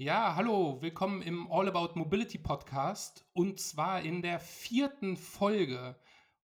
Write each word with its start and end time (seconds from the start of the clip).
Ja, 0.00 0.36
hallo, 0.36 0.80
willkommen 0.80 1.22
im 1.22 1.50
All 1.50 1.66
About 1.66 1.98
Mobility 1.98 2.38
Podcast 2.38 3.26
und 3.32 3.58
zwar 3.58 4.00
in 4.00 4.22
der 4.22 4.38
vierten 4.38 5.16
Folge. 5.16 5.98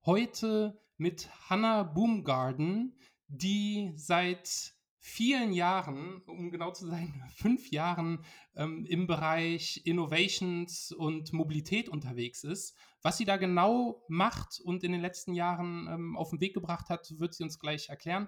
Heute 0.05 0.83
mit 0.97 1.31
Hannah 1.49 1.85
Boomgarden, 1.85 2.99
die 3.29 3.93
seit 3.95 4.75
vielen 4.99 5.53
Jahren, 5.53 6.21
um 6.27 6.51
genau 6.51 6.73
zu 6.73 6.89
sein, 6.89 7.23
fünf 7.37 7.71
Jahren 7.71 8.25
ähm, 8.57 8.85
im 8.87 9.07
Bereich 9.07 9.83
Innovations 9.85 10.91
und 10.91 11.33
Mobilität 11.33 11.89
unterwegs 11.89 12.43
ist. 12.43 12.77
Was 13.03 13.19
sie 13.19 13.25
da 13.25 13.37
genau 13.37 14.03
macht 14.09 14.59
und 14.65 14.83
in 14.83 14.91
den 14.91 15.01
letzten 15.01 15.33
Jahren 15.33 15.87
ähm, 15.89 16.17
auf 16.17 16.31
den 16.31 16.41
Weg 16.41 16.55
gebracht 16.55 16.89
hat, 16.89 17.09
wird 17.21 17.35
sie 17.35 17.45
uns 17.45 17.61
gleich 17.61 17.89
erklären. 17.89 18.27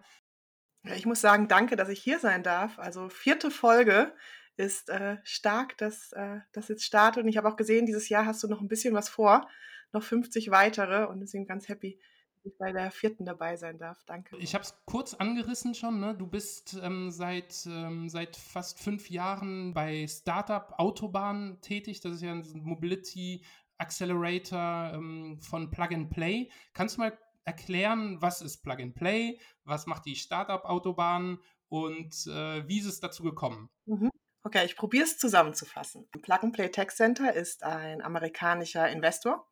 Ich 0.95 1.04
muss 1.04 1.20
sagen, 1.20 1.48
danke, 1.48 1.74
dass 1.74 1.88
ich 1.88 2.00
hier 2.00 2.20
sein 2.20 2.45
darf. 2.45 2.79
Also 2.79 3.08
vierte 3.08 3.50
Folge 3.50 4.14
ist 4.57 4.88
äh, 4.88 5.18
stark, 5.23 5.77
dass 5.79 6.12
äh, 6.12 6.38
das 6.52 6.68
jetzt 6.68 6.84
startet. 6.84 7.23
Und 7.23 7.28
ich 7.28 7.37
habe 7.37 7.48
auch 7.48 7.56
gesehen, 7.56 7.87
dieses 7.87 8.09
Jahr 8.09 8.27
hast 8.27 8.42
du 8.42 8.48
noch 8.48 8.60
ein 8.60 8.69
bisschen 8.69 8.95
was 8.95 9.09
vor, 9.09 9.48
noch 9.92 10.02
50 10.02 10.51
weitere 10.51 11.06
und 11.06 11.20
deswegen 11.20 11.47
ganz 11.47 11.69
happy, 11.69 11.98
dass 12.37 12.52
ich 12.52 12.59
bei 12.59 12.73
der 12.73 12.91
vierten 12.91 13.24
dabei 13.24 13.56
sein 13.56 13.78
darf. 13.78 14.02
Danke. 14.06 14.37
Ich 14.38 14.55
habe 14.55 14.64
es 14.64 14.74
kurz 14.87 15.14
angerissen 15.14 15.74
schon. 15.74 16.00
Ne? 16.00 16.14
Du 16.14 16.27
bist 16.27 16.78
ähm, 16.83 17.11
seit, 17.11 17.66
ähm, 17.66 18.09
seit 18.09 18.37
fast 18.37 18.80
fünf 18.80 19.11
Jahren 19.11 19.74
bei 19.74 20.06
Startup 20.06 20.73
Autobahn 20.78 21.59
tätig. 21.61 22.00
Das 22.00 22.12
ist 22.12 22.23
ja 22.23 22.33
ein 22.33 22.45
Mobility 22.62 23.45
Accelerator 23.78 24.92
ähm, 24.95 25.38
von 25.41 25.70
Plug 25.70 25.88
and 25.92 26.11
Play. 26.11 26.50
Kannst 26.73 26.97
du 26.97 27.02
mal 27.02 27.19
erklären, 27.45 28.20
was 28.20 28.42
ist 28.42 28.62
Plug 28.62 28.77
and 28.80 28.95
Play, 28.95 29.38
was 29.64 29.86
macht 29.86 30.06
die 30.06 30.16
Startup 30.16 30.64
Autobahn 30.64 31.38
und 31.69 32.27
äh, 32.27 32.66
wie 32.69 32.78
ist 32.78 32.86
es 32.86 33.00
dazu 33.00 33.23
gekommen? 33.23 33.69
Mhm. 33.84 34.11
Okay, 34.46 34.64
ich 34.64 34.77
probiere 34.77 35.02
es 35.02 35.18
zusammenzufassen. 35.18 36.09
Plug 36.23 36.38
and 36.42 36.52
Play 36.55 36.68
Tech 36.68 36.91
Center 36.91 37.34
ist 37.34 37.64
ein 37.64 38.00
amerikanischer 38.00 38.88
Investor. 38.88 39.50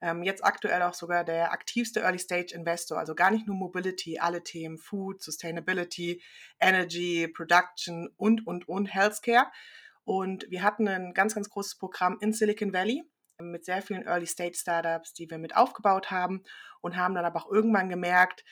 Ähm, 0.00 0.24
jetzt 0.24 0.44
aktuell 0.44 0.82
auch 0.82 0.94
sogar 0.94 1.22
der 1.22 1.52
aktivste 1.52 2.00
Early 2.00 2.18
Stage 2.18 2.52
Investor, 2.52 2.98
also 2.98 3.14
gar 3.14 3.30
nicht 3.30 3.46
nur 3.46 3.54
Mobility, 3.54 4.18
alle 4.18 4.42
Themen 4.42 4.78
Food, 4.78 5.22
Sustainability, 5.22 6.20
Energy, 6.58 7.28
Production 7.28 8.08
und, 8.16 8.44
und, 8.44 8.66
und 8.68 8.92
Healthcare. 8.92 9.46
Und 10.02 10.50
wir 10.50 10.64
hatten 10.64 10.88
ein 10.88 11.14
ganz, 11.14 11.36
ganz 11.36 11.48
großes 11.48 11.78
Programm 11.78 12.18
in 12.20 12.32
Silicon 12.32 12.72
Valley 12.72 13.04
mit 13.40 13.64
sehr 13.64 13.80
vielen 13.80 14.04
Early 14.08 14.26
Stage 14.26 14.56
Startups, 14.56 15.14
die 15.14 15.30
wir 15.30 15.38
mit 15.38 15.54
aufgebaut 15.54 16.10
haben 16.10 16.42
und 16.80 16.96
haben 16.96 17.14
dann 17.14 17.24
aber 17.24 17.44
auch 17.46 17.52
irgendwann 17.52 17.88
gemerkt, 17.88 18.42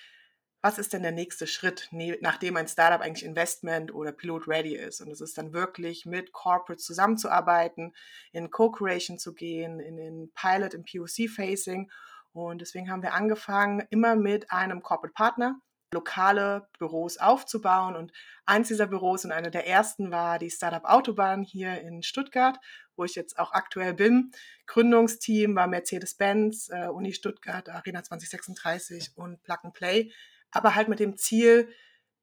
was 0.62 0.78
ist 0.78 0.92
denn 0.92 1.02
der 1.02 1.12
nächste 1.12 1.46
Schritt, 1.46 1.88
ne, 1.90 2.18
nachdem 2.20 2.56
ein 2.56 2.68
Startup 2.68 3.00
eigentlich 3.00 3.24
Investment 3.24 3.94
oder 3.94 4.12
Pilot 4.12 4.46
ready 4.46 4.76
ist. 4.76 5.00
Und 5.00 5.10
es 5.10 5.20
ist 5.20 5.38
dann 5.38 5.52
wirklich 5.52 6.04
mit 6.04 6.32
Corporate 6.32 6.82
zusammenzuarbeiten, 6.82 7.94
in 8.32 8.50
Co-Creation 8.50 9.18
zu 9.18 9.32
gehen, 9.34 9.80
in 9.80 9.96
den 9.96 10.32
Pilot, 10.34 10.74
im 10.74 10.84
POC-Facing. 10.84 11.90
Und 12.32 12.60
deswegen 12.60 12.90
haben 12.90 13.02
wir 13.02 13.14
angefangen, 13.14 13.86
immer 13.90 14.16
mit 14.16 14.50
einem 14.50 14.82
Corporate 14.82 15.14
Partner 15.14 15.60
lokale 15.92 16.68
Büros 16.78 17.18
aufzubauen. 17.18 17.96
Und 17.96 18.12
eins 18.46 18.68
dieser 18.68 18.86
Büros 18.86 19.24
und 19.24 19.32
einer 19.32 19.50
der 19.50 19.66
ersten 19.66 20.10
war 20.10 20.38
die 20.38 20.50
Startup 20.50 20.84
Autobahn 20.84 21.42
hier 21.42 21.80
in 21.80 22.02
Stuttgart, 22.02 22.58
wo 22.96 23.04
ich 23.04 23.14
jetzt 23.14 23.38
auch 23.38 23.52
aktuell 23.52 23.94
bin. 23.94 24.30
Gründungsteam 24.66 25.56
war 25.56 25.66
Mercedes-Benz, 25.66 26.68
äh, 26.70 26.86
Uni 26.88 27.12
Stuttgart, 27.12 27.68
Arena 27.68 28.02
2036 28.04 29.12
und 29.16 29.42
Plug 29.42 29.58
and 29.64 29.74
Play 29.74 30.12
aber 30.52 30.74
halt 30.74 30.88
mit 30.88 31.00
dem 31.00 31.16
Ziel, 31.16 31.68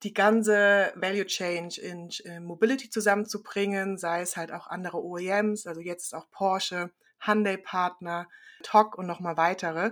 die 0.03 0.13
ganze 0.13 0.93
Value 0.95 1.25
Change 1.25 1.81
in, 1.81 2.43
Mobility 2.43 2.89
zusammenzubringen, 2.89 3.97
sei 3.97 4.21
es 4.21 4.37
halt 4.37 4.51
auch 4.51 4.67
andere 4.67 5.03
OEMs, 5.03 5.65
also 5.65 5.81
jetzt 5.81 6.13
auch 6.13 6.29
Porsche, 6.29 6.91
Hyundai 7.19 7.57
Partner, 7.57 8.27
TOC 8.63 8.97
und 8.97 9.07
nochmal 9.07 9.37
weitere. 9.37 9.91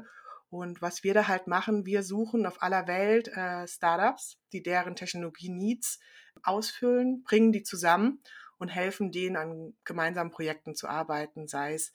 Und 0.50 0.82
was 0.82 1.04
wir 1.04 1.14
da 1.14 1.28
halt 1.28 1.48
machen, 1.48 1.86
wir 1.86 2.04
suchen 2.04 2.46
auf 2.46 2.62
aller 2.62 2.88
Welt 2.88 3.28
äh, 3.30 3.68
Startups, 3.68 4.38
die 4.54 4.62
deren 4.62 4.96
Technologie-Needs 4.96 6.00
ausfüllen, 6.44 7.24
bringen 7.24 7.52
die 7.52 7.64
zusammen 7.64 8.22
und 8.58 8.70
helfen 8.70 9.12
denen 9.12 9.36
an 9.38 9.74
gemeinsamen 9.84 10.32
Projekten 10.32 10.76
zu 10.76 10.88
arbeiten, 10.88 11.48
sei 11.48 11.74
es 11.74 11.94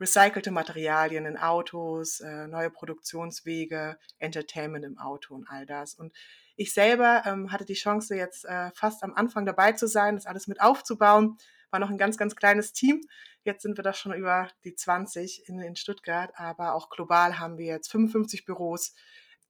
recycelte 0.00 0.50
Materialien 0.50 1.26
in 1.26 1.36
Autos, 1.36 2.20
äh, 2.20 2.46
neue 2.46 2.70
Produktionswege, 2.70 3.98
Entertainment 4.18 4.84
im 4.84 4.98
Auto 4.98 5.34
und 5.34 5.48
all 5.48 5.66
das. 5.66 5.94
Und 5.94 6.12
ich 6.56 6.72
selber 6.72 7.22
ähm, 7.26 7.52
hatte 7.52 7.64
die 7.64 7.74
Chance, 7.74 8.16
jetzt 8.16 8.44
äh, 8.44 8.70
fast 8.72 9.02
am 9.02 9.14
Anfang 9.14 9.46
dabei 9.46 9.72
zu 9.72 9.86
sein, 9.86 10.16
das 10.16 10.26
alles 10.26 10.46
mit 10.46 10.60
aufzubauen. 10.60 11.36
War 11.70 11.80
noch 11.80 11.90
ein 11.90 11.98
ganz, 11.98 12.16
ganz 12.16 12.36
kleines 12.36 12.72
Team. 12.72 13.00
Jetzt 13.42 13.62
sind 13.62 13.76
wir 13.76 13.84
da 13.84 13.92
schon 13.92 14.14
über 14.14 14.48
die 14.64 14.74
20 14.74 15.48
in, 15.48 15.60
in 15.60 15.76
Stuttgart, 15.76 16.32
aber 16.36 16.74
auch 16.74 16.88
global 16.88 17.38
haben 17.38 17.58
wir 17.58 17.66
jetzt 17.66 17.90
55 17.90 18.44
Büros, 18.44 18.94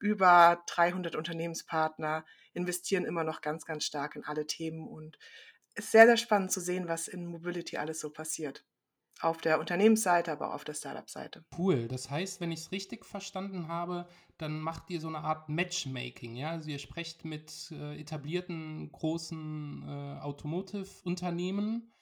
über 0.00 0.62
300 0.66 1.14
Unternehmenspartner, 1.14 2.24
investieren 2.52 3.04
immer 3.04 3.24
noch 3.24 3.40
ganz, 3.40 3.64
ganz 3.64 3.84
stark 3.84 4.16
in 4.16 4.24
alle 4.24 4.46
Themen 4.46 4.86
und 4.86 5.18
es 5.76 5.86
ist 5.86 5.92
sehr, 5.92 6.06
sehr 6.06 6.16
spannend 6.16 6.52
zu 6.52 6.60
sehen, 6.60 6.88
was 6.88 7.08
in 7.08 7.26
Mobility 7.26 7.76
alles 7.76 8.00
so 8.00 8.10
passiert 8.10 8.64
auf 9.20 9.38
der 9.38 9.60
Unternehmensseite, 9.60 10.32
aber 10.32 10.50
auch 10.50 10.54
auf 10.54 10.64
der 10.64 10.74
Startup-Seite. 10.74 11.44
Cool. 11.56 11.88
Das 11.88 12.10
heißt, 12.10 12.40
wenn 12.40 12.52
ich 12.52 12.60
es 12.60 12.72
richtig 12.72 13.04
verstanden 13.04 13.68
habe, 13.68 14.08
dann 14.38 14.60
macht 14.60 14.90
ihr 14.90 15.00
so 15.00 15.08
eine 15.08 15.20
Art 15.20 15.48
Matchmaking, 15.48 16.34
ja? 16.34 16.50
Also 16.50 16.70
ihr 16.70 16.78
sprecht 16.78 17.24
mit 17.24 17.70
äh, 17.70 18.00
etablierten 18.00 18.90
großen 18.90 19.82
äh, 19.86 20.20
Automotive-Unternehmen, 20.20 21.92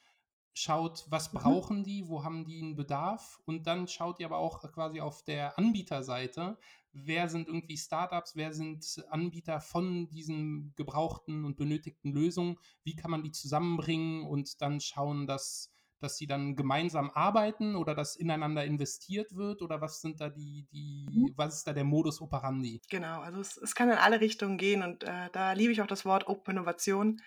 schaut, 0.53 1.05
was 1.09 1.33
mhm. 1.33 1.37
brauchen 1.37 1.83
die, 1.83 2.07
wo 2.07 2.23
haben 2.23 2.45
die 2.45 2.61
einen 2.61 2.75
Bedarf 2.75 3.41
und 3.45 3.67
dann 3.67 3.87
schaut 3.87 4.19
ihr 4.19 4.25
aber 4.25 4.37
auch 4.37 4.61
quasi 4.71 4.99
auf 5.01 5.23
der 5.23 5.57
Anbieterseite, 5.57 6.57
wer 6.91 7.27
sind 7.27 7.47
irgendwie 7.47 7.77
Startups, 7.77 8.35
wer 8.35 8.53
sind 8.53 9.03
Anbieter 9.09 9.59
von 9.59 10.09
diesen 10.09 10.73
gebrauchten 10.75 11.43
und 11.43 11.57
benötigten 11.57 12.11
Lösungen, 12.11 12.57
wie 12.83 12.95
kann 12.95 13.11
man 13.11 13.23
die 13.23 13.31
zusammenbringen 13.31 14.23
und 14.23 14.61
dann 14.61 14.79
schauen, 14.79 15.25
dass 15.27 15.73
dass 16.03 16.17
sie 16.17 16.27
dann 16.27 16.55
gemeinsam 16.55 17.09
arbeiten 17.11 17.75
oder 17.75 17.95
dass 17.95 18.15
ineinander 18.15 18.65
investiert 18.65 19.35
wird 19.35 19.61
oder 19.61 19.81
was 19.81 20.01
sind 20.01 20.19
da 20.21 20.29
die, 20.29 20.67
die, 20.71 21.07
mhm. 21.09 21.33
was 21.35 21.57
ist 21.57 21.67
da 21.67 21.73
der 21.73 21.83
Modus 21.83 22.21
operandi? 22.21 22.81
Genau, 22.89 23.21
also 23.21 23.39
es, 23.39 23.57
es 23.57 23.75
kann 23.75 23.89
in 23.89 23.97
alle 23.97 24.21
Richtungen 24.21 24.57
gehen 24.57 24.83
und 24.83 25.03
äh, 25.03 25.29
da 25.31 25.53
liebe 25.53 25.71
ich 25.71 25.81
auch 25.81 25.87
das 25.87 26.05
Wort 26.05 26.27
Open 26.27 26.57
Innovation. 26.57 27.21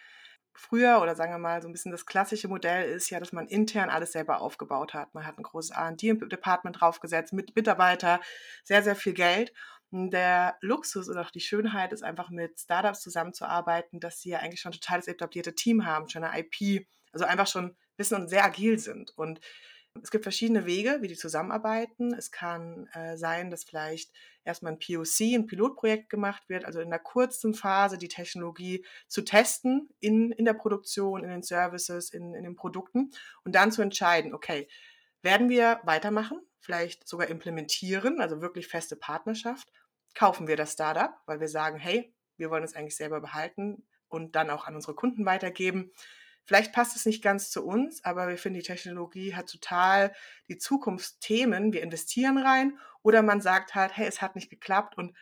Früher 0.59 1.03
oder 1.03 1.15
sagen 1.15 1.33
wir 1.33 1.39
mal 1.39 1.61
so 1.61 1.69
ein 1.69 1.73
bisschen 1.73 1.93
das 1.93 2.07
klassische 2.07 2.49
Modell 2.49 2.91
ist 2.91 3.11
ja, 3.11 3.21
dass 3.21 3.33
man 3.33 3.47
intern 3.47 3.91
alles 3.91 4.13
selber 4.13 4.41
aufgebaut 4.41 4.95
hat. 4.95 5.13
Man 5.13 5.27
hat 5.27 5.39
ein 5.39 5.43
großes 5.43 5.77
R&D-Department 5.77 6.81
draufgesetzt 6.81 7.35
mit 7.35 7.55
Mitarbeiter, 7.55 8.21
sehr, 8.65 8.83
sehr 8.83 8.97
viel 8.97 9.13
Geld. 9.13 9.53
Und 9.91 10.11
der 10.11 10.57
Luxus 10.61 11.09
oder 11.09 11.21
auch 11.21 11.31
die 11.31 11.41
Schönheit 11.41 11.93
ist 11.93 12.03
einfach 12.03 12.31
mit 12.31 12.59
Startups 12.59 13.03
zusammenzuarbeiten, 13.03 14.01
dass 14.01 14.21
sie 14.21 14.31
ja 14.31 14.39
eigentlich 14.39 14.61
schon 14.61 14.73
ein 14.73 14.81
totales 14.81 15.07
etablierte 15.07 15.55
Team 15.55 15.87
haben, 15.87 16.09
schon 16.09 16.25
eine 16.25 16.41
IP, 16.41 16.87
also 17.13 17.25
einfach 17.25 17.47
schon 17.47 17.77
wissen 17.97 18.21
und 18.21 18.29
sehr 18.29 18.45
agil 18.45 18.79
sind. 18.79 19.17
Und 19.17 19.41
es 20.03 20.11
gibt 20.11 20.25
verschiedene 20.25 20.67
Wege, 20.67 20.99
wie 21.01 21.09
die 21.09 21.17
zusammenarbeiten. 21.17 22.13
Es 22.15 22.31
kann 22.31 22.89
äh, 22.93 23.17
sein, 23.17 23.51
dass 23.51 23.65
vielleicht 23.65 24.13
erstmal 24.45 24.73
ein 24.73 24.79
POC, 24.79 25.35
ein 25.35 25.47
Pilotprojekt 25.47 26.09
gemacht 26.09 26.49
wird, 26.49 26.65
also 26.65 26.81
in 26.81 26.91
der 26.91 26.99
kurzen 26.99 27.55
Phase 27.55 27.99
die 27.99 28.09
Technologie 28.09 28.85
zu 29.09 29.23
testen 29.23 29.89
in, 30.01 30.33
in 30.33 30.45
der 30.45 30.55
Produktion, 30.55 31.25
in 31.25 31.31
den 31.31 31.43
Services, 31.43 32.11
in, 32.11 32.35
in 32.35 32.45
den 32.45 32.57
Produkten 32.57 33.11
und 33.45 33.55
dann 33.55 33.73
zu 33.73 33.83
entscheiden, 33.83 34.35
okay, 34.35 34.69
werden 35.23 35.49
wir 35.49 35.81
weitermachen, 35.85 36.41
vielleicht 36.61 37.09
sogar 37.09 37.29
implementieren, 37.29 38.21
also 38.21 38.41
wirklich 38.41 38.69
feste 38.69 38.97
Partnerschaft, 38.97 39.69
kaufen 40.15 40.47
wir 40.47 40.57
das 40.57 40.73
Startup, 40.73 41.13
weil 41.27 41.41
wir 41.41 41.49
sagen, 41.49 41.79
hey, 41.79 42.15
wir 42.37 42.51
wollen 42.51 42.65
es 42.65 42.75
eigentlich 42.75 42.97
selber 42.97 43.21
behalten 43.21 43.83
und 44.09 44.37
dann 44.37 44.51
auch 44.51 44.67
an 44.67 44.77
unsere 44.77 44.95
Kunden 44.95 45.27
weitergeben 45.27 45.91
Vielleicht 46.47 46.73
passt 46.73 46.97
es 46.97 47.07
nicht 47.07 47.23
ganz 47.23 47.51
zu 47.51 47.65
uns, 47.67 48.05
aber 48.05 48.29
wir 48.29 48.39
finden, 48.39 48.61
die 48.61 48.67
Technologie 48.67 49.35
hat 49.35 49.49
total 49.49 50.15
die 50.49 50.59
Zukunftsthemen. 50.59 51.73
Wir 51.73 51.83
investieren 51.83 52.39
rein 52.39 52.79
oder 53.03 53.23
man 53.23 53.41
sagt 53.41 53.75
halt, 53.75 53.97
hey, 53.97 54.07
es 54.07 54.23
hat 54.23 54.37
nicht 54.37 54.49
geklappt 54.49 54.97
und 54.97 55.17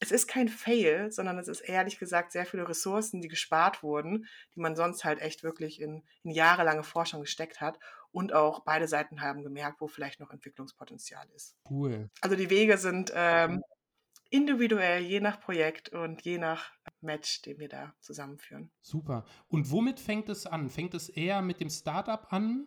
es 0.00 0.10
ist 0.10 0.26
kein 0.26 0.48
Fail, 0.48 1.10
sondern 1.12 1.38
es 1.38 1.48
ist 1.48 1.60
ehrlich 1.60 1.98
gesagt 1.98 2.32
sehr 2.32 2.44
viele 2.44 2.68
Ressourcen, 2.68 3.22
die 3.22 3.28
gespart 3.28 3.82
wurden, 3.82 4.26
die 4.54 4.60
man 4.60 4.76
sonst 4.76 5.04
halt 5.04 5.20
echt 5.20 5.42
wirklich 5.42 5.80
in, 5.80 6.02
in 6.24 6.30
jahrelange 6.32 6.82
Forschung 6.82 7.20
gesteckt 7.20 7.60
hat. 7.60 7.78
Und 8.10 8.32
auch 8.32 8.60
beide 8.60 8.86
Seiten 8.86 9.22
haben 9.22 9.42
gemerkt, 9.42 9.80
wo 9.80 9.88
vielleicht 9.88 10.20
noch 10.20 10.30
Entwicklungspotenzial 10.30 11.26
ist. 11.34 11.56
Cool. 11.68 12.10
Also 12.20 12.36
die 12.36 12.50
Wege 12.50 12.78
sind 12.78 13.12
ähm, 13.14 13.62
individuell, 14.30 15.02
je 15.02 15.20
nach 15.20 15.40
Projekt 15.40 15.88
und 15.88 16.22
je 16.22 16.38
nach 16.38 16.72
Match, 17.04 17.42
den 17.42 17.58
wir 17.58 17.68
da 17.68 17.94
zusammenführen. 18.00 18.70
Super. 18.80 19.24
Und 19.48 19.70
womit 19.70 20.00
fängt 20.00 20.28
es 20.28 20.46
an? 20.46 20.68
Fängt 20.68 20.94
es 20.94 21.08
eher 21.08 21.42
mit 21.42 21.60
dem 21.60 21.70
Startup 21.70 22.26
an? 22.32 22.66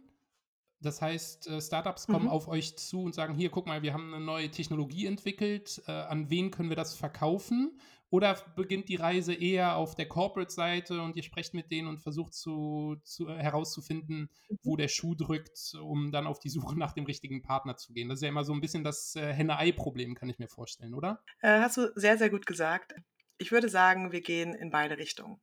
Das 0.80 1.02
heißt, 1.02 1.48
äh, 1.48 1.62
Startups 1.62 2.06
kommen 2.06 2.26
mhm. 2.26 2.32
auf 2.32 2.48
euch 2.48 2.78
zu 2.78 3.02
und 3.02 3.16
sagen, 3.16 3.34
hier, 3.34 3.50
guck 3.50 3.66
mal, 3.66 3.82
wir 3.82 3.94
haben 3.94 4.14
eine 4.14 4.24
neue 4.24 4.52
Technologie 4.52 5.08
entwickelt, 5.08 5.82
äh, 5.88 5.92
an 5.92 6.30
wen 6.30 6.52
können 6.52 6.70
wir 6.70 6.76
das 6.76 6.96
verkaufen? 6.96 7.80
Oder 8.10 8.38
beginnt 8.56 8.88
die 8.88 8.96
Reise 8.96 9.34
eher 9.34 9.76
auf 9.76 9.96
der 9.96 10.08
Corporate-Seite 10.08 11.02
und 11.02 11.18
ihr 11.18 11.24
sprecht 11.24 11.54
mit 11.54 11.72
denen 11.72 11.90
und 11.90 12.00
versucht 12.00 12.34
zu, 12.34 12.96
zu, 13.04 13.28
herauszufinden, 13.28 14.30
Mhm. 14.50 14.58
wo 14.64 14.78
der 14.78 14.88
Schuh 14.88 15.14
drückt, 15.14 15.74
um 15.82 16.12
dann 16.12 16.26
auf 16.26 16.40
die 16.40 16.50
Suche 16.50 16.78
nach 16.80 16.94
dem 16.94 17.06
richtigen 17.06 17.42
Partner 17.42 17.76
zu 17.76 17.92
gehen? 17.94 18.08
Das 18.08 18.20
ist 18.20 18.24
ja 18.24 18.30
immer 18.30 18.46
so 18.46 18.54
ein 18.54 18.62
bisschen 18.62 18.86
das 18.86 19.16
äh, 19.16 19.34
Henne-Ei-Problem, 19.34 20.16
kann 20.16 20.30
ich 20.30 20.40
mir 20.40 20.48
vorstellen, 20.48 20.94
oder? 20.94 21.22
Äh, 21.42 21.60
hast 21.60 21.78
du 21.78 21.92
sehr, 21.96 22.18
sehr 22.18 22.30
gut 22.30 22.46
gesagt. 22.46 22.94
Ich 23.38 23.52
würde 23.52 23.70
sagen, 23.70 24.12
wir 24.12 24.22
gehen 24.22 24.54
in 24.54 24.72
beide 24.72 24.98
Richtungen. 24.98 25.40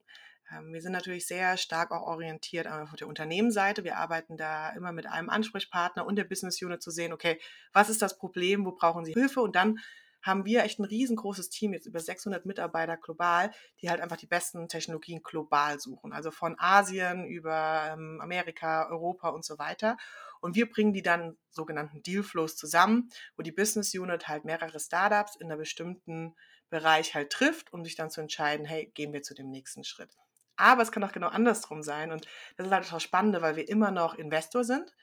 Ähm, 0.51 0.73
wir 0.73 0.81
sind 0.81 0.91
natürlich 0.91 1.27
sehr 1.27 1.57
stark 1.57 1.91
auch 1.91 2.03
orientiert 2.03 2.67
auf 2.67 2.95
der 2.95 3.07
Unternehmensseite. 3.07 3.83
Wir 3.83 3.97
arbeiten 3.97 4.37
da 4.37 4.69
immer 4.69 4.91
mit 4.91 5.07
einem 5.07 5.29
Ansprechpartner 5.29 6.05
und 6.05 6.15
der 6.15 6.25
Business 6.25 6.61
Unit 6.61 6.81
zu 6.81 6.91
sehen, 6.91 7.13
okay, 7.13 7.39
was 7.73 7.89
ist 7.89 8.01
das 8.01 8.17
Problem, 8.17 8.65
wo 8.65 8.71
brauchen 8.71 9.05
Sie 9.05 9.13
Hilfe? 9.13 9.41
Und 9.41 9.55
dann 9.55 9.79
haben 10.21 10.43
wir 10.43 10.63
echt 10.63 10.79
ein 10.79 10.85
riesengroßes 10.85 11.49
Team, 11.49 11.73
jetzt 11.73 11.85
über 11.85 11.99
600 11.99 12.47
Mitarbeiter 12.47 12.97
global, 12.97 13.51
die 13.81 13.91
halt 13.91 14.01
einfach 14.01 14.17
die 14.17 14.25
besten 14.25 14.67
Technologien 14.67 15.21
global 15.21 15.79
suchen. 15.79 16.13
Also 16.13 16.31
von 16.31 16.55
Asien 16.57 17.25
über 17.27 17.91
ähm, 17.93 18.19
Amerika, 18.21 18.89
Europa 18.89 19.29
und 19.29 19.45
so 19.45 19.59
weiter. 19.59 19.97
Und 20.41 20.55
wir 20.55 20.67
bringen 20.67 20.93
die 20.93 21.03
dann 21.03 21.37
sogenannten 21.51 22.01
Dealflows 22.01 22.55
zusammen, 22.55 23.09
wo 23.37 23.43
die 23.43 23.51
Business 23.51 23.93
Unit 23.93 24.27
halt 24.27 24.45
mehrere 24.45 24.79
Startups 24.79 25.35
in 25.35 25.45
einer 25.45 25.57
bestimmten 25.57 26.35
Bereich 26.69 27.13
halt 27.13 27.31
trifft, 27.31 27.71
um 27.73 27.83
sich 27.83 27.95
dann 27.95 28.09
zu 28.09 28.21
entscheiden, 28.21 28.65
hey, 28.65 28.91
gehen 28.93 29.13
wir 29.13 29.21
zu 29.21 29.33
dem 29.33 29.49
nächsten 29.49 29.83
Schritt. 29.83 30.15
Aber 30.57 30.81
es 30.81 30.91
kann 30.91 31.03
auch 31.03 31.11
genau 31.11 31.27
andersrum 31.27 31.83
sein. 31.83 32.11
Und 32.11 32.25
das 32.57 32.67
ist 32.67 32.73
halt 32.73 32.91
das 32.91 33.03
Spannende, 33.03 33.41
weil 33.41 33.55
wir 33.55 33.67
immer 33.67 33.91
noch 33.91 34.15
Investor 34.15 34.63
sind 34.63 34.93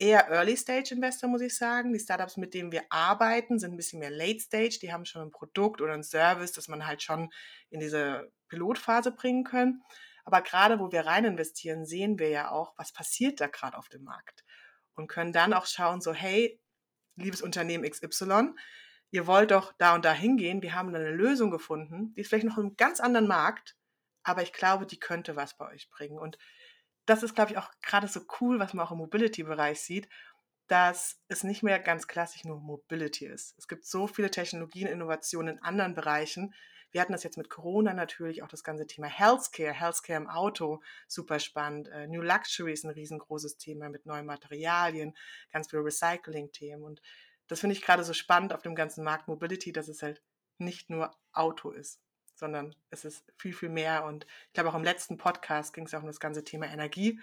eher 0.00 0.28
Early-Stage-Investor, 0.30 1.28
muss 1.28 1.42
ich 1.42 1.56
sagen. 1.56 1.92
Die 1.92 2.00
Startups, 2.00 2.38
mit 2.38 2.54
denen 2.54 2.72
wir 2.72 2.84
arbeiten, 2.88 3.58
sind 3.58 3.72
ein 3.72 3.76
bisschen 3.76 4.00
mehr 4.00 4.10
Late-Stage. 4.10 4.78
Die 4.80 4.92
haben 4.92 5.04
schon 5.04 5.22
ein 5.22 5.30
Produkt 5.30 5.80
oder 5.82 5.92
ein 5.92 6.02
Service, 6.02 6.52
das 6.52 6.68
man 6.68 6.86
halt 6.86 7.02
schon 7.02 7.30
in 7.68 7.80
diese 7.80 8.32
Pilotphase 8.48 9.12
bringen 9.12 9.44
können. 9.44 9.82
Aber 10.24 10.40
gerade 10.40 10.80
wo 10.80 10.90
wir 10.90 11.06
rein 11.06 11.26
investieren, 11.26 11.84
sehen 11.84 12.18
wir 12.18 12.30
ja 12.30 12.50
auch, 12.50 12.72
was 12.78 12.92
passiert 12.92 13.40
da 13.40 13.46
gerade 13.46 13.76
auf 13.76 13.88
dem 13.88 14.02
Markt. 14.02 14.44
Und 14.94 15.06
können 15.06 15.32
dann 15.32 15.52
auch 15.52 15.66
schauen, 15.66 16.00
so, 16.00 16.14
hey, 16.14 16.58
liebes 17.16 17.42
Unternehmen 17.42 17.88
XY, 17.88 18.54
ihr 19.10 19.26
wollt 19.26 19.50
doch 19.50 19.72
da 19.78 19.94
und 19.94 20.04
da 20.04 20.12
hingehen. 20.12 20.62
Wir 20.62 20.74
haben 20.74 20.94
eine 20.94 21.10
Lösung 21.10 21.50
gefunden, 21.50 22.14
die 22.14 22.20
ist 22.20 22.28
vielleicht 22.28 22.46
noch 22.46 22.58
einem 22.58 22.76
ganz 22.76 23.00
anderen 23.00 23.26
Markt, 23.26 23.76
aber 24.22 24.42
ich 24.42 24.52
glaube, 24.52 24.86
die 24.86 25.00
könnte 25.00 25.36
was 25.36 25.56
bei 25.56 25.68
euch 25.72 25.90
bringen. 25.90 26.18
Und 26.18 26.38
das 27.06 27.22
ist, 27.22 27.34
glaube 27.34 27.52
ich, 27.52 27.58
auch 27.58 27.70
gerade 27.82 28.06
so 28.06 28.20
cool, 28.40 28.58
was 28.58 28.74
man 28.74 28.86
auch 28.86 28.92
im 28.92 28.98
Mobility-Bereich 28.98 29.80
sieht, 29.80 30.08
dass 30.68 31.20
es 31.26 31.42
nicht 31.42 31.64
mehr 31.64 31.80
ganz 31.80 32.06
klassisch 32.06 32.44
nur 32.44 32.60
Mobility 32.60 33.26
ist. 33.26 33.58
Es 33.58 33.66
gibt 33.66 33.84
so 33.84 34.06
viele 34.06 34.30
Technologien, 34.30 34.86
Innovationen 34.86 35.56
in 35.56 35.62
anderen 35.62 35.94
Bereichen. 35.94 36.54
Wir 36.92 37.00
hatten 37.00 37.12
das 37.12 37.24
jetzt 37.24 37.38
mit 37.38 37.50
Corona 37.50 37.94
natürlich, 37.94 38.42
auch 38.42 38.48
das 38.48 38.62
ganze 38.62 38.86
Thema 38.86 39.08
Healthcare, 39.08 39.72
Healthcare 39.72 40.20
im 40.20 40.28
Auto, 40.28 40.80
super 41.08 41.40
spannend. 41.40 41.88
Äh, 41.88 42.06
New 42.06 42.22
Luxury 42.22 42.72
ist 42.72 42.84
ein 42.84 42.90
riesengroßes 42.90 43.56
Thema 43.56 43.88
mit 43.88 44.06
neuen 44.06 44.26
Materialien, 44.26 45.16
ganz 45.52 45.70
viele 45.70 45.84
Recycling-Themen. 45.84 46.84
Und 46.84 47.00
das 47.50 47.60
finde 47.60 47.74
ich 47.74 47.82
gerade 47.82 48.04
so 48.04 48.12
spannend 48.12 48.52
auf 48.52 48.62
dem 48.62 48.74
ganzen 48.74 49.04
Markt 49.04 49.28
Mobility, 49.28 49.72
dass 49.72 49.88
es 49.88 50.02
halt 50.02 50.22
nicht 50.58 50.90
nur 50.90 51.14
Auto 51.32 51.70
ist 51.70 52.00
sondern 52.40 52.74
es 52.88 53.04
ist 53.04 53.22
viel, 53.36 53.52
viel 53.52 53.68
mehr. 53.68 54.04
Und 54.04 54.26
ich 54.48 54.54
glaube, 54.54 54.70
auch 54.70 54.74
im 54.74 54.82
letzten 54.82 55.16
Podcast 55.16 55.72
ging 55.72 55.84
es 55.84 55.94
auch 55.94 56.00
um 56.00 56.06
das 56.08 56.18
ganze 56.18 56.42
Thema 56.42 56.66
Energie. 56.66 57.20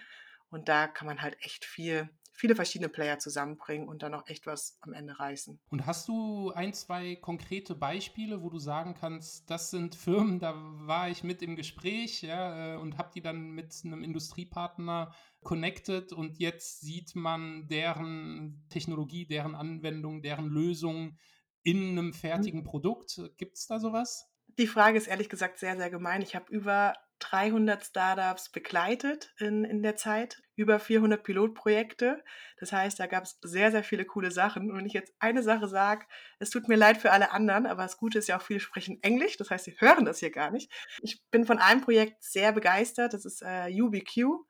Und 0.48 0.70
da 0.70 0.86
kann 0.86 1.06
man 1.06 1.20
halt 1.20 1.36
echt 1.42 1.66
viel, 1.66 2.08
viele 2.38 2.54
verschiedene 2.54 2.88
Player 2.88 3.18
zusammenbringen 3.18 3.88
und 3.88 4.04
dann 4.04 4.14
auch 4.14 4.28
echt 4.28 4.46
was 4.46 4.78
am 4.80 4.92
Ende 4.92 5.18
reißen. 5.18 5.58
Und 5.70 5.86
hast 5.86 6.06
du 6.06 6.52
ein, 6.52 6.72
zwei 6.72 7.16
konkrete 7.16 7.74
Beispiele, 7.74 8.42
wo 8.42 8.48
du 8.48 8.60
sagen 8.60 8.94
kannst, 8.94 9.50
das 9.50 9.70
sind 9.70 9.96
Firmen, 9.96 10.38
da 10.38 10.54
war 10.56 11.10
ich 11.10 11.24
mit 11.24 11.42
im 11.42 11.56
Gespräch 11.56 12.22
ja, 12.22 12.74
äh, 12.74 12.76
und 12.78 12.96
habe 12.96 13.10
die 13.12 13.22
dann 13.22 13.50
mit 13.50 13.74
einem 13.84 14.04
Industriepartner 14.04 15.12
connected 15.42 16.12
und 16.12 16.38
jetzt 16.38 16.80
sieht 16.80 17.16
man 17.16 17.66
deren 17.66 18.64
Technologie, 18.68 19.26
deren 19.26 19.56
Anwendung, 19.56 20.22
deren 20.22 20.46
Lösung 20.46 21.18
in 21.64 21.98
einem 21.98 22.12
fertigen 22.12 22.62
Produkt. 22.62 23.20
Gibt 23.36 23.56
es 23.56 23.66
da 23.66 23.80
sowas? 23.80 24.28
Die 24.58 24.68
Frage 24.68 24.96
ist 24.96 25.08
ehrlich 25.08 25.28
gesagt 25.28 25.58
sehr, 25.58 25.76
sehr 25.76 25.90
gemein. 25.90 26.22
Ich 26.22 26.36
habe 26.36 26.52
über 26.52 26.94
300 27.18 27.84
Startups 27.84 28.50
begleitet 28.50 29.32
in, 29.38 29.64
in 29.64 29.82
der 29.82 29.96
Zeit, 29.96 30.42
über 30.56 30.78
400 30.78 31.22
Pilotprojekte. 31.22 32.22
Das 32.58 32.72
heißt, 32.72 32.98
da 32.98 33.06
gab 33.06 33.24
es 33.24 33.38
sehr, 33.42 33.70
sehr 33.70 33.84
viele 33.84 34.04
coole 34.04 34.30
Sachen. 34.30 34.70
Und 34.70 34.78
wenn 34.78 34.86
ich 34.86 34.92
jetzt 34.92 35.12
eine 35.18 35.42
Sache 35.42 35.68
sage, 35.68 36.06
es 36.38 36.50
tut 36.50 36.68
mir 36.68 36.76
leid 36.76 36.96
für 36.98 37.10
alle 37.10 37.32
anderen, 37.32 37.66
aber 37.66 37.82
das 37.82 37.96
Gute 37.96 38.18
ist 38.18 38.28
ja 38.28 38.38
auch, 38.38 38.42
viele 38.42 38.60
sprechen 38.60 39.02
Englisch. 39.02 39.36
Das 39.36 39.50
heißt, 39.50 39.64
sie 39.64 39.76
hören 39.78 40.04
das 40.04 40.18
hier 40.18 40.30
gar 40.30 40.50
nicht. 40.50 40.70
Ich 41.02 41.22
bin 41.30 41.44
von 41.44 41.58
einem 41.58 41.80
Projekt 41.80 42.22
sehr 42.22 42.52
begeistert. 42.52 43.14
Das 43.14 43.24
ist 43.24 43.42
äh, 43.42 43.70
UBQ, 43.80 44.44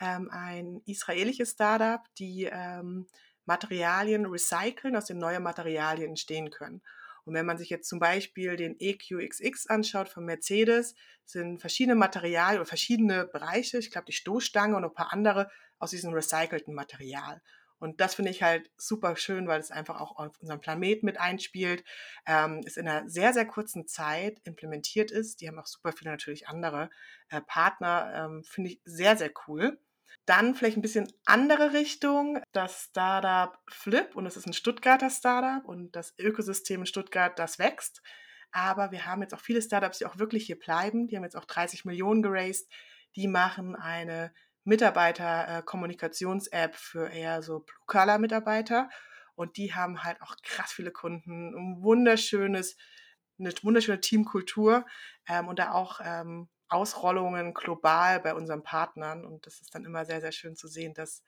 ähm, 0.00 0.30
ein 0.30 0.82
israelisches 0.86 1.52
Startup, 1.52 2.02
die 2.18 2.48
ähm, 2.50 3.06
Materialien 3.44 4.26
recyceln, 4.26 4.96
aus 4.96 5.06
denen 5.06 5.20
neue 5.20 5.40
Materialien 5.40 6.10
entstehen 6.10 6.50
können. 6.50 6.82
Und 7.24 7.34
wenn 7.34 7.46
man 7.46 7.58
sich 7.58 7.70
jetzt 7.70 7.88
zum 7.88 7.98
Beispiel 7.98 8.56
den 8.56 8.76
EQXX 8.78 9.66
anschaut 9.66 10.08
von 10.08 10.24
Mercedes, 10.24 10.94
sind 11.24 11.60
verschiedene 11.60 11.94
Materialien 11.94 12.60
oder 12.60 12.66
verschiedene 12.66 13.26
Bereiche, 13.26 13.78
ich 13.78 13.90
glaube 13.90 14.06
die 14.06 14.12
Stoßstange 14.12 14.76
und 14.76 14.84
ein 14.84 14.94
paar 14.94 15.12
andere 15.12 15.50
aus 15.78 15.90
diesem 15.90 16.12
recycelten 16.12 16.74
Material. 16.74 17.40
Und 17.80 18.00
das 18.00 18.14
finde 18.14 18.30
ich 18.30 18.42
halt 18.42 18.70
super 18.76 19.16
schön, 19.16 19.48
weil 19.48 19.58
es 19.58 19.70
einfach 19.70 20.00
auch 20.00 20.16
auf 20.16 20.38
unserem 20.38 20.60
Planet 20.60 21.02
mit 21.02 21.18
einspielt, 21.18 21.82
ähm, 22.26 22.60
es 22.66 22.76
in 22.76 22.86
einer 22.86 23.08
sehr, 23.08 23.32
sehr 23.32 23.46
kurzen 23.46 23.86
Zeit 23.86 24.38
implementiert 24.44 25.10
ist. 25.10 25.40
Die 25.40 25.48
haben 25.48 25.58
auch 25.58 25.66
super 25.66 25.92
viele 25.92 26.10
natürlich 26.10 26.46
andere 26.46 26.90
äh, 27.30 27.40
Partner, 27.40 28.12
ähm, 28.14 28.44
finde 28.44 28.70
ich 28.70 28.80
sehr, 28.84 29.16
sehr 29.16 29.30
cool. 29.48 29.78
Dann 30.26 30.54
vielleicht 30.54 30.76
ein 30.76 30.82
bisschen 30.82 31.10
andere 31.24 31.72
Richtung, 31.72 32.40
das 32.52 32.88
Startup 32.90 33.58
Flip 33.68 34.14
und 34.14 34.26
es 34.26 34.36
ist 34.36 34.46
ein 34.46 34.52
Stuttgarter 34.52 35.10
Startup 35.10 35.64
und 35.64 35.96
das 35.96 36.14
Ökosystem 36.18 36.80
in 36.80 36.86
Stuttgart, 36.86 37.38
das 37.38 37.58
wächst. 37.58 38.02
Aber 38.52 38.90
wir 38.90 39.06
haben 39.06 39.22
jetzt 39.22 39.32
auch 39.34 39.40
viele 39.40 39.62
Startups, 39.62 39.98
die 39.98 40.06
auch 40.06 40.18
wirklich 40.18 40.46
hier 40.46 40.58
bleiben. 40.58 41.06
Die 41.06 41.16
haben 41.16 41.22
jetzt 41.24 41.36
auch 41.36 41.44
30 41.44 41.84
Millionen 41.84 42.22
geraced. 42.22 42.68
Die 43.16 43.28
machen 43.28 43.76
eine 43.76 44.32
Mitarbeiter-Kommunikations-App 44.64 46.74
für 46.74 47.08
eher 47.08 47.42
so 47.42 47.60
Blue-Color-Mitarbeiter. 47.60 48.88
Und 49.34 49.56
die 49.56 49.74
haben 49.74 50.04
halt 50.04 50.20
auch 50.20 50.36
krass 50.42 50.72
viele 50.72 50.90
Kunden, 50.90 51.54
ein 51.54 51.82
wunderschönes, 51.82 52.76
eine 53.38 53.52
wunderschöne 53.62 54.00
Teamkultur 54.00 54.84
ähm, 55.26 55.48
und 55.48 55.58
da 55.58 55.72
auch 55.72 56.00
ähm, 56.04 56.50
Ausrollungen 56.70 57.54
global 57.54 58.20
bei 58.20 58.34
unseren 58.34 58.62
Partnern. 58.62 59.24
Und 59.24 59.46
das 59.46 59.60
ist 59.60 59.74
dann 59.74 59.84
immer 59.84 60.04
sehr, 60.04 60.20
sehr 60.20 60.32
schön 60.32 60.56
zu 60.56 60.68
sehen, 60.68 60.94
dass 60.94 61.22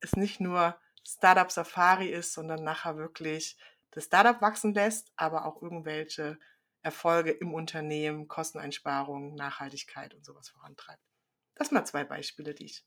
es 0.00 0.14
nicht 0.16 0.40
nur 0.40 0.78
Startup 1.06 1.50
Safari 1.50 2.08
ist, 2.08 2.32
sondern 2.32 2.64
nachher 2.64 2.96
wirklich 2.96 3.58
das 3.90 4.04
Startup 4.04 4.40
wachsen 4.40 4.74
lässt, 4.74 5.12
aber 5.16 5.44
auch 5.44 5.62
irgendwelche 5.62 6.38
Erfolge 6.82 7.30
im 7.30 7.54
Unternehmen, 7.54 8.28
Kosteneinsparungen, 8.28 9.34
Nachhaltigkeit 9.34 10.14
und 10.14 10.24
sowas 10.24 10.48
vorantreibt. 10.48 11.02
Das 11.54 11.68
sind 11.68 11.76
mal 11.76 11.84
zwei 11.84 12.04
Beispiele, 12.04 12.54
die 12.54 12.66
ich 12.66 12.84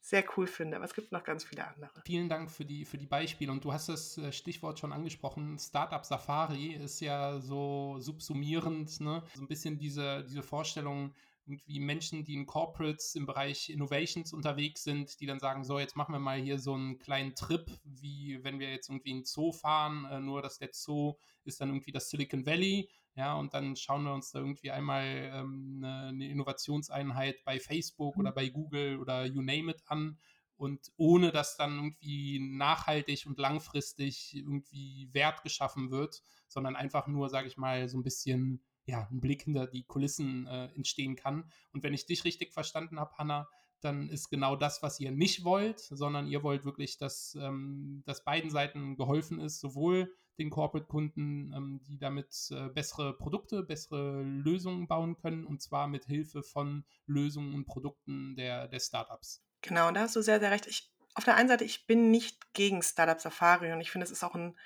sehr 0.00 0.24
cool 0.36 0.46
finde, 0.46 0.76
aber 0.76 0.86
es 0.86 0.94
gibt 0.94 1.12
noch 1.12 1.22
ganz 1.22 1.44
viele 1.44 1.66
andere. 1.66 2.02
Vielen 2.04 2.28
Dank 2.28 2.50
für 2.50 2.64
die, 2.64 2.84
für 2.84 2.98
die 2.98 3.06
Beispiele. 3.06 3.52
Und 3.52 3.64
du 3.64 3.72
hast 3.72 3.88
das 3.88 4.16
äh, 4.16 4.32
Stichwort 4.32 4.78
schon 4.78 4.92
angesprochen. 4.92 5.58
Startup 5.58 6.04
Safari 6.04 6.72
ist 6.72 7.00
ja 7.00 7.40
so 7.40 7.98
subsumierend, 7.98 9.00
ne? 9.00 9.22
so 9.34 9.42
ein 9.42 9.48
bisschen 9.48 9.78
diese, 9.78 10.24
diese 10.24 10.42
Vorstellung, 10.42 11.14
irgendwie 11.48 11.80
Menschen, 11.80 12.24
die 12.24 12.34
in 12.34 12.46
Corporates 12.46 13.14
im 13.14 13.26
Bereich 13.26 13.70
Innovations 13.70 14.32
unterwegs 14.32 14.84
sind, 14.84 15.18
die 15.20 15.26
dann 15.26 15.40
sagen, 15.40 15.64
so, 15.64 15.78
jetzt 15.78 15.96
machen 15.96 16.12
wir 16.12 16.18
mal 16.18 16.38
hier 16.38 16.58
so 16.58 16.74
einen 16.74 16.98
kleinen 16.98 17.34
Trip, 17.34 17.70
wie 17.84 18.38
wenn 18.44 18.60
wir 18.60 18.70
jetzt 18.70 18.90
irgendwie 18.90 19.10
in 19.10 19.24
Zoo 19.24 19.52
fahren, 19.52 20.04
äh, 20.04 20.20
nur 20.20 20.42
dass 20.42 20.58
der 20.58 20.70
Zoo 20.72 21.14
ist 21.44 21.60
dann 21.60 21.70
irgendwie 21.70 21.92
das 21.92 22.10
Silicon 22.10 22.44
Valley, 22.44 22.88
ja, 23.14 23.34
und 23.34 23.52
dann 23.52 23.74
schauen 23.74 24.04
wir 24.04 24.14
uns 24.14 24.30
da 24.30 24.38
irgendwie 24.38 24.70
einmal 24.70 25.04
ähm, 25.04 25.82
eine, 25.82 26.08
eine, 26.08 26.28
Innovationseinheit 26.28 27.42
bei 27.44 27.58
Facebook 27.58 28.14
mhm. 28.14 28.20
oder 28.20 28.32
bei 28.32 28.48
Google 28.48 29.00
oder 29.00 29.24
you 29.24 29.42
name 29.42 29.72
it 29.72 29.82
an 29.86 30.18
und 30.56 30.92
ohne 30.96 31.32
dass 31.32 31.56
dann 31.56 31.78
irgendwie 31.78 32.38
nachhaltig 32.38 33.26
und 33.26 33.38
langfristig 33.38 34.36
irgendwie 34.36 35.08
Wert 35.12 35.42
geschaffen 35.42 35.90
wird, 35.90 36.22
sondern 36.46 36.76
einfach 36.76 37.06
nur, 37.06 37.28
sage 37.28 37.48
ich 37.48 37.56
mal, 37.56 37.88
so 37.88 37.98
ein 37.98 38.02
bisschen 38.02 38.62
ja, 38.88 39.06
ein 39.10 39.20
Blick 39.20 39.42
hinter 39.42 39.66
die 39.66 39.84
Kulissen 39.84 40.46
äh, 40.46 40.66
entstehen 40.74 41.14
kann. 41.14 41.50
Und 41.72 41.82
wenn 41.82 41.92
ich 41.92 42.06
dich 42.06 42.24
richtig 42.24 42.54
verstanden 42.54 42.98
habe, 42.98 43.14
Hanna, 43.18 43.46
dann 43.80 44.08
ist 44.08 44.30
genau 44.30 44.56
das, 44.56 44.82
was 44.82 44.98
ihr 44.98 45.12
nicht 45.12 45.44
wollt, 45.44 45.78
sondern 45.78 46.26
ihr 46.26 46.42
wollt 46.42 46.64
wirklich, 46.64 46.96
dass, 46.96 47.36
ähm, 47.40 48.02
dass 48.06 48.24
beiden 48.24 48.50
Seiten 48.50 48.96
geholfen 48.96 49.40
ist, 49.40 49.60
sowohl 49.60 50.12
den 50.38 50.48
Corporate-Kunden, 50.50 51.52
ähm, 51.52 51.80
die 51.86 51.98
damit 51.98 52.48
äh, 52.50 52.70
bessere 52.70 53.16
Produkte, 53.16 53.62
bessere 53.62 54.22
Lösungen 54.22 54.88
bauen 54.88 55.16
können, 55.16 55.44
und 55.44 55.60
zwar 55.60 55.86
mit 55.86 56.06
Hilfe 56.06 56.42
von 56.42 56.84
Lösungen 57.06 57.54
und 57.54 57.66
Produkten 57.66 58.36
der, 58.36 58.68
der 58.68 58.80
Startups. 58.80 59.44
Genau, 59.60 59.90
da 59.92 60.00
hast 60.00 60.16
du 60.16 60.22
sehr, 60.22 60.40
sehr 60.40 60.50
recht. 60.50 60.66
Ich, 60.66 60.90
auf 61.14 61.24
der 61.24 61.36
einen 61.36 61.48
Seite, 61.48 61.64
ich 61.64 61.86
bin 61.86 62.10
nicht 62.10 62.54
gegen 62.54 62.82
Startup 62.82 63.20
Safari 63.20 63.70
und 63.70 63.82
ich 63.82 63.90
finde, 63.90 64.06
es 64.06 64.10
ist 64.10 64.24
auch 64.24 64.34
ein 64.34 64.56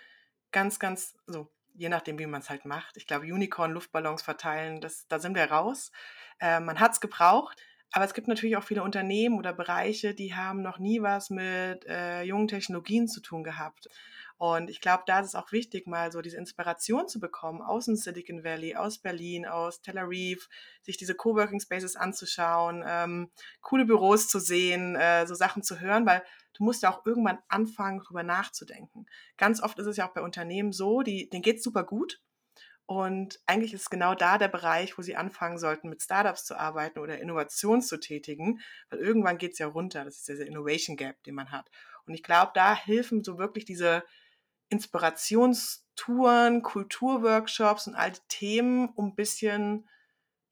ganz, 0.52 0.78
ganz, 0.78 1.16
so 1.26 1.50
je 1.74 1.88
nachdem, 1.88 2.18
wie 2.18 2.26
man 2.26 2.40
es 2.40 2.50
halt 2.50 2.64
macht. 2.64 2.96
Ich 2.96 3.06
glaube, 3.06 3.26
Unicorn-Luftballons 3.26 4.22
verteilen, 4.22 4.80
das, 4.80 5.06
da 5.08 5.18
sind 5.18 5.34
wir 5.34 5.50
raus. 5.50 5.92
Äh, 6.40 6.60
man 6.60 6.80
hat 6.80 6.92
es 6.92 7.00
gebraucht. 7.00 7.60
Aber 7.92 8.06
es 8.06 8.14
gibt 8.14 8.26
natürlich 8.26 8.56
auch 8.56 8.64
viele 8.64 8.82
Unternehmen 8.82 9.38
oder 9.38 9.52
Bereiche, 9.52 10.14
die 10.14 10.34
haben 10.34 10.62
noch 10.62 10.78
nie 10.78 11.02
was 11.02 11.28
mit 11.28 11.84
äh, 11.86 12.22
jungen 12.22 12.48
Technologien 12.48 13.06
zu 13.06 13.20
tun 13.20 13.44
gehabt. 13.44 13.88
Und 14.42 14.70
ich 14.70 14.80
glaube, 14.80 15.04
da 15.06 15.20
ist 15.20 15.28
es 15.28 15.34
auch 15.36 15.52
wichtig, 15.52 15.86
mal 15.86 16.10
so 16.10 16.20
diese 16.20 16.36
Inspiration 16.36 17.06
zu 17.06 17.20
bekommen 17.20 17.62
aus 17.62 17.84
dem 17.84 17.94
Silicon 17.94 18.42
Valley, 18.42 18.74
aus 18.74 18.98
Berlin, 18.98 19.46
aus 19.46 19.82
Tel 19.82 19.96
Aviv, 19.96 20.48
sich 20.82 20.96
diese 20.96 21.14
Coworking 21.14 21.60
Spaces 21.60 21.94
anzuschauen, 21.94 22.82
ähm, 22.84 23.30
coole 23.60 23.84
Büros 23.84 24.26
zu 24.26 24.40
sehen, 24.40 24.96
äh, 24.96 25.28
so 25.28 25.36
Sachen 25.36 25.62
zu 25.62 25.78
hören, 25.78 26.06
weil 26.06 26.24
du 26.54 26.64
musst 26.64 26.82
ja 26.82 26.90
auch 26.90 27.06
irgendwann 27.06 27.38
anfangen, 27.46 28.00
darüber 28.02 28.24
nachzudenken. 28.24 29.06
Ganz 29.36 29.62
oft 29.62 29.78
ist 29.78 29.86
es 29.86 29.96
ja 29.96 30.08
auch 30.08 30.12
bei 30.12 30.22
Unternehmen 30.22 30.72
so, 30.72 31.02
die, 31.02 31.30
denen 31.30 31.42
geht 31.42 31.58
es 31.58 31.62
super 31.62 31.84
gut. 31.84 32.20
Und 32.84 33.38
eigentlich 33.46 33.72
ist 33.72 33.90
genau 33.90 34.16
da 34.16 34.38
der 34.38 34.48
Bereich, 34.48 34.98
wo 34.98 35.02
sie 35.02 35.14
anfangen 35.14 35.58
sollten, 35.58 35.88
mit 35.88 36.02
Startups 36.02 36.44
zu 36.44 36.58
arbeiten 36.58 36.98
oder 36.98 37.20
Innovation 37.20 37.80
zu 37.80 37.96
tätigen, 38.00 38.60
weil 38.90 38.98
irgendwann 38.98 39.38
geht 39.38 39.52
es 39.52 39.60
ja 39.60 39.68
runter. 39.68 40.04
Das 40.04 40.16
ist 40.16 40.26
dieser 40.26 40.46
Innovation 40.46 40.96
Gap, 40.96 41.22
den 41.22 41.36
man 41.36 41.52
hat. 41.52 41.70
Und 42.06 42.14
ich 42.14 42.24
glaube, 42.24 42.50
da 42.56 42.74
helfen 42.74 43.22
so 43.22 43.38
wirklich 43.38 43.64
diese 43.64 44.02
Inspirationstouren, 44.72 46.62
Kulturworkshops 46.62 47.86
und 47.86 47.94
all 47.94 48.12
die 48.12 48.20
Themen, 48.28 48.88
um 48.88 49.08
ein 49.08 49.14
bisschen 49.14 49.86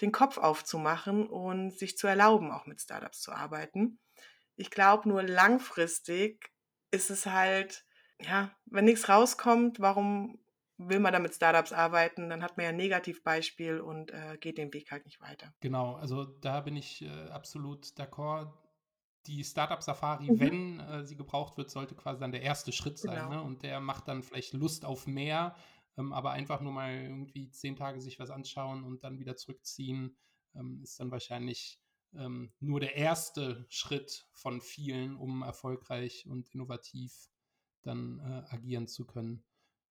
den 0.02 0.12
Kopf 0.12 0.38
aufzumachen 0.38 1.26
und 1.26 1.72
sich 1.72 1.96
zu 1.96 2.06
erlauben, 2.06 2.52
auch 2.52 2.66
mit 2.66 2.80
Startups 2.80 3.20
zu 3.20 3.32
arbeiten. 3.32 3.98
Ich 4.56 4.70
glaube, 4.70 5.08
nur 5.08 5.22
langfristig 5.22 6.52
ist 6.90 7.10
es 7.10 7.26
halt, 7.26 7.86
ja, 8.20 8.50
wenn 8.66 8.84
nichts 8.84 9.08
rauskommt, 9.08 9.80
warum 9.80 10.38
will 10.76 11.00
man 11.00 11.12
da 11.12 11.18
mit 11.18 11.34
Startups 11.34 11.72
arbeiten, 11.72 12.28
dann 12.28 12.42
hat 12.42 12.56
man 12.56 12.64
ja 12.64 12.70
ein 12.70 12.76
Negativbeispiel 12.76 13.80
und 13.80 14.12
äh, 14.12 14.36
geht 14.38 14.58
den 14.58 14.72
Weg 14.72 14.90
halt 14.90 15.04
nicht 15.04 15.20
weiter. 15.20 15.52
Genau, 15.60 15.94
also 15.94 16.24
da 16.24 16.60
bin 16.60 16.76
ich 16.76 17.02
äh, 17.02 17.28
absolut 17.30 17.86
d'accord 17.98 18.52
die 19.26 19.44
Startup-Safari, 19.44 20.30
mhm. 20.30 20.40
wenn 20.40 20.80
äh, 20.80 21.04
sie 21.04 21.16
gebraucht 21.16 21.56
wird, 21.56 21.70
sollte 21.70 21.94
quasi 21.94 22.20
dann 22.20 22.32
der 22.32 22.42
erste 22.42 22.72
Schritt 22.72 22.98
sein. 22.98 23.28
Genau. 23.28 23.30
Ne? 23.30 23.42
Und 23.42 23.62
der 23.62 23.80
macht 23.80 24.08
dann 24.08 24.22
vielleicht 24.22 24.52
Lust 24.52 24.84
auf 24.84 25.06
mehr, 25.06 25.56
ähm, 25.96 26.12
aber 26.12 26.30
einfach 26.32 26.60
nur 26.60 26.72
mal 26.72 26.94
irgendwie 26.94 27.50
zehn 27.50 27.76
Tage 27.76 28.00
sich 28.00 28.18
was 28.18 28.30
anschauen 28.30 28.84
und 28.84 29.04
dann 29.04 29.18
wieder 29.18 29.36
zurückziehen, 29.36 30.16
ähm, 30.54 30.80
ist 30.82 30.98
dann 31.00 31.10
wahrscheinlich 31.10 31.80
ähm, 32.14 32.52
nur 32.60 32.80
der 32.80 32.96
erste 32.96 33.66
Schritt 33.68 34.26
von 34.32 34.60
vielen, 34.60 35.16
um 35.16 35.42
erfolgreich 35.42 36.26
und 36.26 36.48
innovativ 36.54 37.28
dann 37.82 38.18
äh, 38.20 38.54
agieren 38.54 38.86
zu 38.86 39.06
können. 39.06 39.44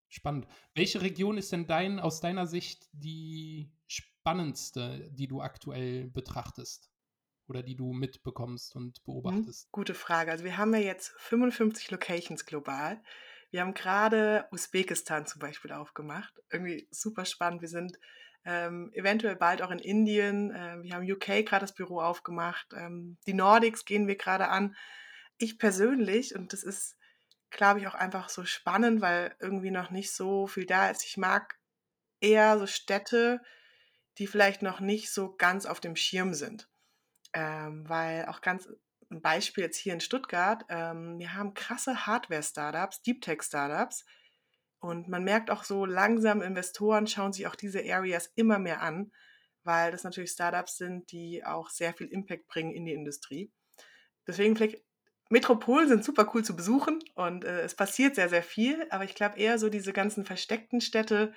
Spannend. 0.09 0.47
Welche 0.73 1.01
Region 1.01 1.37
ist 1.37 1.51
denn 1.51 1.67
dein, 1.67 1.99
aus 1.99 2.19
deiner 2.19 2.47
Sicht 2.47 2.89
die 2.91 3.71
spannendste, 3.87 5.09
die 5.11 5.27
du 5.27 5.39
aktuell 5.41 6.07
betrachtest? 6.07 6.91
Oder 7.49 7.63
die 7.63 7.75
du 7.75 7.91
mitbekommst 7.93 8.75
und 8.75 8.99
mhm. 8.99 9.05
beobachtest? 9.05 9.71
Gute 9.71 9.93
Frage. 9.93 10.31
Also 10.31 10.43
wir 10.43 10.57
haben 10.57 10.73
ja 10.73 10.79
jetzt 10.79 11.13
55 11.17 11.91
Locations 11.91 12.45
global. 12.45 13.01
Wir 13.51 13.61
haben 13.61 13.73
gerade 13.73 14.47
Usbekistan 14.51 15.25
zum 15.25 15.39
Beispiel 15.39 15.71
aufgemacht. 15.71 16.33
Irgendwie 16.51 16.87
super 16.91 17.25
spannend. 17.25 17.61
Wir 17.61 17.67
sind 17.67 17.97
ähm, 18.45 18.91
eventuell 18.93 19.35
bald 19.35 19.61
auch 19.61 19.71
in 19.71 19.79
Indien. 19.79 20.51
Äh, 20.51 20.83
wir 20.83 20.93
haben 20.93 21.11
UK 21.11 21.45
gerade 21.45 21.61
das 21.61 21.73
Büro 21.73 21.99
aufgemacht. 21.99 22.67
Ähm, 22.75 23.17
die 23.25 23.33
Nordics 23.33 23.85
gehen 23.85 24.07
wir 24.07 24.15
gerade 24.15 24.49
an. 24.49 24.75
Ich 25.37 25.57
persönlich, 25.57 26.35
und 26.35 26.53
das 26.53 26.63
ist, 26.63 26.95
glaube 27.49 27.79
ich, 27.79 27.87
auch 27.87 27.95
einfach 27.95 28.29
so 28.29 28.45
spannend, 28.45 29.01
weil 29.01 29.35
irgendwie 29.39 29.71
noch 29.71 29.89
nicht 29.89 30.13
so 30.13 30.45
viel 30.45 30.65
da 30.65 30.89
ist. 30.89 31.03
Ich 31.03 31.17
mag 31.17 31.57
eher 32.21 32.59
so 32.59 32.67
Städte, 32.67 33.41
die 34.17 34.27
vielleicht 34.27 34.61
noch 34.61 34.79
nicht 34.79 35.11
so 35.11 35.35
ganz 35.35 35.65
auf 35.65 35.79
dem 35.79 35.95
Schirm 35.95 36.33
sind. 36.33 36.68
Ähm, 37.33 37.87
weil 37.87 38.25
auch 38.25 38.41
ganz 38.41 38.67
ein 39.11 39.21
Beispiel 39.21 39.63
jetzt 39.63 39.77
hier 39.77 39.93
in 39.93 40.01
Stuttgart, 40.01 40.63
ähm, 40.69 41.17
wir 41.19 41.33
haben 41.33 41.53
krasse 41.53 42.05
Hardware-Startups, 42.05 43.01
Deep 43.01 43.21
Tech-Startups. 43.21 44.05
Und 44.79 45.09
man 45.09 45.23
merkt 45.23 45.51
auch 45.51 45.63
so 45.63 45.85
langsam, 45.85 46.41
Investoren 46.41 47.07
schauen 47.07 47.33
sich 47.33 47.47
auch 47.47 47.55
diese 47.55 47.79
Areas 47.79 48.31
immer 48.35 48.59
mehr 48.59 48.81
an, 48.81 49.11
weil 49.63 49.91
das 49.91 50.03
natürlich 50.03 50.31
Startups 50.31 50.77
sind, 50.77 51.11
die 51.11 51.43
auch 51.43 51.69
sehr 51.69 51.93
viel 51.93 52.07
Impact 52.07 52.47
bringen 52.47 52.71
in 52.71 52.85
die 52.85 52.93
Industrie. 52.93 53.51
Deswegen 54.25 54.55
vielleicht 54.55 54.81
Metropolen 55.29 55.87
sind 55.87 56.03
super 56.03 56.31
cool 56.33 56.43
zu 56.43 56.55
besuchen 56.55 56.99
und 57.13 57.45
äh, 57.45 57.61
es 57.61 57.75
passiert 57.75 58.15
sehr, 58.15 58.29
sehr 58.29 58.41
viel, 58.41 58.87
aber 58.89 59.03
ich 59.03 59.13
glaube 59.13 59.37
eher 59.37 59.59
so 59.59 59.69
diese 59.69 59.93
ganzen 59.93 60.25
versteckten 60.25 60.81
Städte 60.81 61.33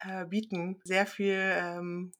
äh, 0.00 0.24
bieten 0.26 0.80
sehr 0.82 1.06
viel 1.06 1.38
ähm, 1.38 2.12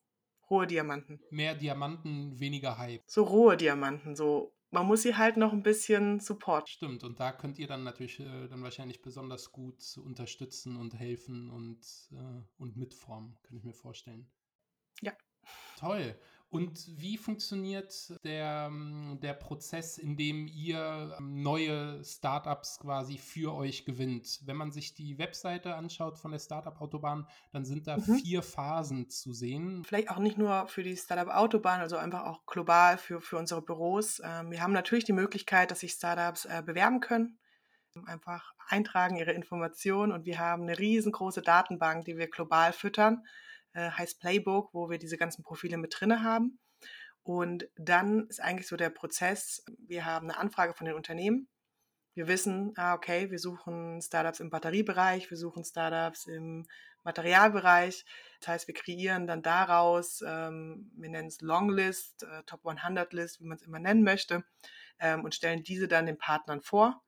Rohe 0.51 0.67
Diamanten. 0.67 1.21
Mehr 1.31 1.55
Diamanten, 1.55 2.39
weniger 2.39 2.79
Hype. 2.79 3.03
So 3.07 3.25
rohe 3.25 3.57
Diamanten, 3.57 4.17
so. 4.17 4.53
Man 4.71 4.87
muss 4.87 5.01
sie 5.01 5.17
halt 5.17 5.39
noch 5.39 5.53
ein 5.55 5.63
bisschen 5.63 6.21
supporten. 6.21 6.67
Stimmt, 6.67 7.03
und 7.03 7.19
da 7.21 7.33
könnt 7.33 7.59
ihr 7.59 7.67
dann 7.67 7.85
natürlich 7.85 8.21
äh, 8.21 8.49
dann 8.49 8.63
wahrscheinlich 8.63 9.01
besonders 9.01 9.51
gut 9.51 9.97
unterstützen 9.97 10.77
und 10.77 10.93
helfen 10.93 11.49
und, 11.49 11.81
äh, 12.13 12.43
und 12.59 12.77
mitformen, 12.77 13.39
kann 13.45 13.57
ich 13.57 13.65
mir 13.65 13.73
vorstellen. 13.73 14.31
Ja. 15.01 15.13
Toll. 15.79 16.15
Und 16.51 16.87
wie 16.99 17.19
funktioniert 17.19 18.15
der, 18.25 18.71
der 19.21 19.35
Prozess, 19.35 19.99
in 19.99 20.17
dem 20.17 20.47
ihr 20.47 21.15
ähm, 21.19 21.43
neue 21.43 22.03
Startups 22.03 22.79
quasi 22.81 23.19
für 23.19 23.55
euch 23.55 23.85
gewinnt? 23.85 24.41
Wenn 24.47 24.57
man 24.57 24.73
sich 24.73 24.95
die 24.95 25.19
Webseite 25.19 25.75
anschaut 25.75 26.19
von 26.19 26.31
der 26.31 26.39
Startup 26.39 26.81
Autobahn, 26.81 27.27
dann 27.53 27.67
sind 27.67 27.87
da 27.87 27.99
mhm. 27.99 28.19
vier 28.21 28.43
Phasen 28.43 29.11
zu 29.11 29.35
sehen. 29.35 29.85
Vielleicht 29.85 30.11
auch 30.11 30.19
nicht 30.19 30.39
nur 30.39 30.67
für 30.69 30.83
die 30.83 30.97
Startup 30.97 31.29
Autobahn, 31.29 31.81
also 31.81 31.99
einfach 31.99 32.25
auch 32.25 32.47
global 32.47 32.97
für, 32.97 33.21
für 33.21 33.37
unsere 33.37 33.61
Büros. 33.61 34.23
Ähm, 34.25 34.51
wir 34.51 34.63
haben 34.63 34.73
natürlich 34.73 35.05
die 35.05 35.13
Möglichkeit, 35.13 35.71
dass 35.71 35.81
sich 35.81 35.93
Startups 35.93 36.47
äh, 36.47 36.63
bewerben 36.65 37.01
können 37.01 37.39
einfach 38.07 38.53
eintragen 38.69 39.17
ihre 39.17 39.33
Informationen 39.33 40.13
und 40.13 40.25
wir 40.25 40.39
haben 40.39 40.63
eine 40.63 40.79
riesengroße 40.79 41.43
Datenbank, 41.43 42.05
die 42.05 42.17
wir 42.17 42.29
global 42.29 42.73
füttern 42.73 43.25
äh, 43.79 43.91
heißt 43.93 44.21
Playbook, 44.21 44.75
wo 44.75 44.91
wir 44.91 44.99
diese 44.99 45.17
ganzen 45.17 45.45
Profile 45.45 45.77
mit 45.77 45.95
drin 45.99 46.23
haben. 46.23 46.59
Und 47.23 47.69
dann 47.77 48.27
ist 48.29 48.41
eigentlich 48.41 48.67
so 48.67 48.77
der 48.77 48.91
Prozess, 48.91 49.65
wir 49.87 50.05
haben 50.05 50.29
eine 50.29 50.39
Anfrage 50.39 50.75
von 50.75 50.87
den 50.87 50.97
Unternehmen. 50.97 51.49
Wir 52.15 52.27
wissen, 52.27 52.73
ah, 52.77 52.95
okay, 52.95 53.31
wir 53.31 53.39
suchen 53.39 54.03
Startups 54.03 54.41
im 54.41 54.51
Batteriebereich, 54.51 55.31
wir 55.31 55.37
suchen 55.37 55.65
Startups 55.65 56.27
im 56.27 56.67
Materialbereich. 57.05 58.05
Das 58.41 58.49
heißt, 58.49 58.67
wir 58.67 58.75
kreieren 58.75 59.27
dann 59.29 59.43
daraus, 59.43 60.23
ähm, 60.27 60.91
wir 60.97 61.11
nennen 61.11 61.29
es 61.29 61.41
Longlist, 61.41 62.25
äh, 62.25 62.43
Top 62.45 62.67
100 62.67 63.13
List, 63.13 63.41
wie 63.41 63.45
man 63.45 63.57
es 63.59 63.63
immer 63.63 63.79
nennen 63.79 64.03
möchte, 64.03 64.45
ähm, 64.99 65.25
und 65.25 65.35
stellen 65.35 65.63
diese 65.63 65.87
dann 65.87 66.07
den 66.07 66.19
Partnern 66.19 66.63
vor, 66.63 67.01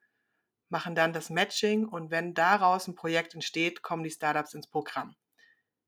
machen 0.69 0.95
dann 0.95 1.13
das 1.13 1.31
Matching 1.31 1.89
und 1.89 2.13
wenn 2.13 2.35
daraus 2.35 2.87
ein 2.87 2.95
Projekt 2.95 3.35
entsteht, 3.35 3.83
kommen 3.83 4.05
die 4.05 4.11
Startups 4.11 4.55
ins 4.55 4.69
Programm. 4.69 5.17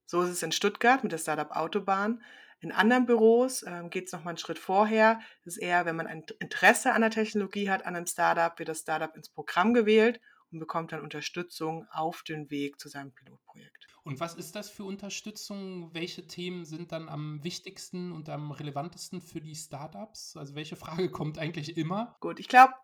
So 0.06 0.22
ist 0.22 0.30
es 0.30 0.42
in 0.42 0.52
Stuttgart 0.52 1.02
mit 1.02 1.12
der 1.12 1.18
Startup 1.18 1.50
Autobahn. 1.50 2.22
In 2.60 2.70
anderen 2.70 3.06
Büros 3.06 3.64
ähm, 3.66 3.90
geht 3.90 4.06
es 4.06 4.12
nochmal 4.12 4.32
einen 4.32 4.38
Schritt 4.38 4.58
vorher. 4.58 5.20
Das 5.44 5.56
ist 5.56 5.62
eher, 5.62 5.84
wenn 5.84 5.96
man 5.96 6.06
ein 6.06 6.24
Interesse 6.38 6.92
an 6.92 7.00
der 7.00 7.10
Technologie 7.10 7.68
hat, 7.68 7.86
an 7.86 7.96
einem 7.96 8.06
Startup, 8.06 8.56
wird 8.58 8.68
das 8.68 8.80
Startup 8.80 9.14
ins 9.16 9.28
Programm 9.28 9.74
gewählt 9.74 10.20
und 10.52 10.60
bekommt 10.60 10.92
dann 10.92 11.00
Unterstützung 11.00 11.86
auf 11.90 12.22
den 12.22 12.50
Weg 12.50 12.78
zu 12.78 12.88
seinem 12.88 13.12
Pilotprojekt. 13.12 13.86
Und 14.04 14.20
was 14.20 14.34
ist 14.34 14.54
das 14.54 14.70
für 14.70 14.84
Unterstützung? 14.84 15.92
Welche 15.94 16.26
Themen 16.26 16.64
sind 16.64 16.92
dann 16.92 17.08
am 17.08 17.42
wichtigsten 17.42 18.12
und 18.12 18.28
am 18.28 18.50
relevantesten 18.50 19.20
für 19.20 19.40
die 19.40 19.54
Startups? 19.54 20.36
Also 20.36 20.54
welche 20.54 20.76
Frage 20.76 21.08
kommt 21.10 21.38
eigentlich 21.38 21.76
immer? 21.76 22.16
Gut, 22.20 22.38
ich 22.38 22.48
glaube, 22.48 22.74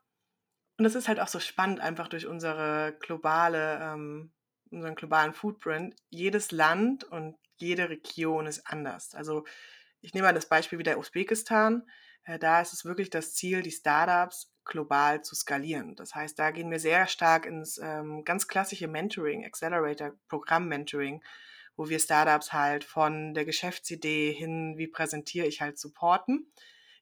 und 0.78 0.84
das 0.84 0.94
ist 0.94 1.08
halt 1.08 1.18
auch 1.20 1.28
so 1.28 1.40
spannend, 1.40 1.80
einfach 1.80 2.08
durch 2.08 2.26
unsere 2.26 2.96
globale 3.00 3.80
ähm, 3.80 4.32
unseren 4.70 4.94
globalen 4.94 5.32
Footprint, 5.32 5.96
jedes 6.10 6.52
Land 6.52 7.04
und 7.04 7.36
jede 7.56 7.88
Region 7.88 8.46
ist 8.46 8.66
anders. 8.66 9.14
Also 9.14 9.44
ich 10.00 10.14
nehme 10.14 10.26
mal 10.26 10.34
das 10.34 10.48
Beispiel 10.48 10.78
wieder 10.78 10.98
Usbekistan. 10.98 11.88
Äh, 12.24 12.38
da 12.38 12.60
ist 12.60 12.72
es 12.72 12.84
wirklich 12.84 13.10
das 13.10 13.34
Ziel, 13.34 13.62
die 13.62 13.70
Startups 13.70 14.52
global 14.64 15.22
zu 15.22 15.34
skalieren. 15.34 15.96
Das 15.96 16.14
heißt, 16.14 16.38
da 16.38 16.50
gehen 16.50 16.70
wir 16.70 16.78
sehr 16.78 17.06
stark 17.06 17.46
ins 17.46 17.78
ähm, 17.78 18.24
ganz 18.24 18.46
klassische 18.48 18.86
Mentoring, 18.86 19.44
Accelerator, 19.44 20.12
Programm-Mentoring, 20.28 21.22
wo 21.76 21.88
wir 21.88 21.98
Startups 21.98 22.52
halt 22.52 22.84
von 22.84 23.34
der 23.34 23.44
Geschäftsidee 23.44 24.32
hin, 24.32 24.74
wie 24.76 24.88
präsentiere 24.88 25.46
ich 25.46 25.60
halt 25.60 25.78
supporten. 25.78 26.52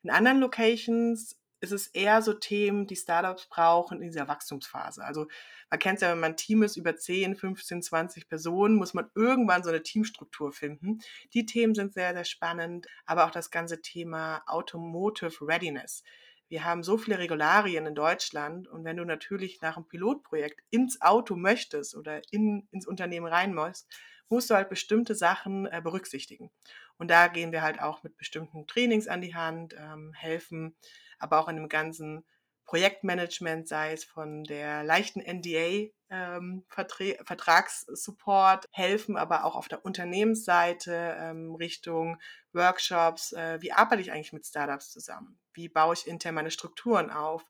In 0.03 0.11
anderen 0.11 0.39
Locations 0.39 1.37
ist 1.61 1.73
es 1.73 1.87
eher 1.89 2.23
so 2.23 2.33
Themen, 2.35 2.87
die 2.87 2.97
Startups 2.97 3.47
brauchen 3.49 4.03
in 4.03 4.09
dieser 4.09 4.29
Wachstumsphase. 4.29 5.05
Also 5.05 5.27
man 5.71 5.79
kennt 5.79 5.97
es 5.97 6.03
ja, 6.03 6.13
wenn 6.13 6.21
man 6.21 6.33
ein 6.33 6.37
Team 6.37 6.63
ist 6.63 6.77
über 6.77 6.97
10, 6.97 7.35
15, 7.35 7.83
20 7.83 8.29
Personen, 8.29 8.77
muss 8.77 8.95
man 8.95 9.11
irgendwann 9.15 9.63
so 9.63 9.71
eine 9.71 9.83
Teamstruktur 9.83 10.53
finden. 10.53 11.01
Die 11.35 11.47
Themen 11.47 11.75
sind 11.75 11.95
sehr, 11.95 12.13
sehr 12.13 12.25
spannend, 12.25 12.87
aber 13.05 13.25
auch 13.25 13.31
das 13.31 13.51
ganze 13.51 13.81
Thema 13.81 14.43
Automotive 14.47 15.47
Readiness. 15.47 16.03
Wir 16.49 16.65
haben 16.65 16.85
so 16.85 16.97
viele 16.97 17.19
Regularien 17.19 17.87
in 17.87 17.97
Deutschland 17.97 18.69
und 18.69 18.85
wenn 18.85 18.97
du 18.97 19.05
natürlich 19.05 19.61
nach 19.63 19.77
einem 19.77 19.89
Pilotprojekt 19.89 20.63
ins 20.71 21.01
Auto 21.01 21.35
möchtest 21.35 21.97
oder 21.97 22.21
in, 22.31 22.69
ins 22.71 22.87
Unternehmen 22.87 23.27
rein 23.27 23.53
musst, 23.53 23.89
musst 24.29 24.51
du 24.51 24.55
halt 24.55 24.69
bestimmte 24.69 25.15
Sachen 25.15 25.67
äh, 25.67 25.81
berücksichtigen. 25.83 26.51
Und 26.99 27.11
da 27.11 27.29
gehen 27.29 27.53
wir 27.53 27.63
halt 27.63 27.81
auch 27.81 28.03
mit 28.03 28.17
bestimmten 28.17 28.67
Trainings 28.67 29.09
an 29.09 29.21
die 29.21 29.35
Hand, 29.35 29.75
ähm, 29.79 30.13
helfen, 30.15 30.77
aber 31.19 31.41
auch 31.41 31.49
in 31.49 31.57
dem 31.57 31.69
ganzen 31.69 32.25
Projektmanagement, 32.67 33.69
sei 33.69 33.93
es 33.93 34.05
von 34.05 34.43
der 34.45 34.83
leichten 34.83 35.21
NDA 35.21 35.89
ähm, 36.11 36.65
Vertragssupport, 36.69 38.67
helfen 38.73 39.17
aber 39.17 39.45
auch 39.45 39.55
auf 39.55 39.69
der 39.69 39.85
Unternehmensseite 39.85 41.17
ähm, 41.19 41.55
Richtung 41.55 42.21
Workshops. 42.53 43.33
Äh, 43.33 43.59
wie 43.61 43.73
arbeite 43.73 44.03
ich 44.03 44.11
eigentlich 44.13 44.33
mit 44.33 44.47
Startups 44.47 44.91
zusammen? 44.91 45.39
Wie 45.53 45.69
baue 45.69 45.95
ich 45.95 46.09
intern 46.09 46.35
meine 46.35 46.51
Strukturen 46.51 47.11
auf? 47.11 47.45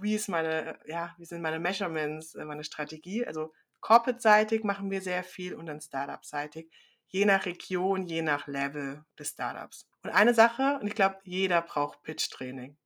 Wie 0.00 0.14
ist 0.14 0.28
meine, 0.28 0.78
ja, 0.86 1.14
wie 1.18 1.24
sind 1.24 1.40
meine 1.42 1.58
Measurements, 1.58 2.34
äh, 2.34 2.44
meine 2.44 2.64
Strategie? 2.64 3.26
Also 3.26 3.52
corporate-seitig 3.80 4.64
machen 4.64 4.90
wir 4.90 5.00
sehr 5.00 5.24
viel 5.24 5.54
und 5.54 5.66
dann 5.66 5.80
Startup-seitig, 5.80 6.70
je 7.08 7.24
nach 7.24 7.46
Region, 7.46 8.04
je 8.04 8.22
nach 8.22 8.46
Level 8.46 9.04
des 9.18 9.30
Startups. 9.30 9.88
Und 10.02 10.10
eine 10.10 10.34
Sache, 10.34 10.78
und 10.80 10.86
ich 10.86 10.94
glaube, 10.94 11.18
jeder 11.24 11.62
braucht 11.62 12.02
Pitch-Training. 12.02 12.76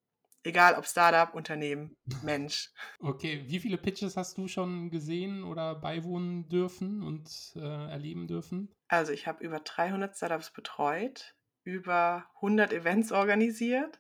Egal 0.46 0.76
ob 0.76 0.86
Startup, 0.86 1.34
Unternehmen, 1.34 1.96
Mensch. 2.22 2.70
Okay, 3.00 3.42
wie 3.48 3.58
viele 3.58 3.78
Pitches 3.78 4.16
hast 4.16 4.38
du 4.38 4.46
schon 4.46 4.90
gesehen 4.90 5.42
oder 5.42 5.74
beiwohnen 5.74 6.48
dürfen 6.48 7.02
und 7.02 7.28
äh, 7.56 7.90
erleben 7.90 8.28
dürfen? 8.28 8.72
Also 8.86 9.10
ich 9.10 9.26
habe 9.26 9.42
über 9.42 9.58
300 9.58 10.14
Startups 10.14 10.52
betreut, 10.52 11.34
über 11.64 12.26
100 12.36 12.72
Events 12.72 13.10
organisiert, 13.10 13.98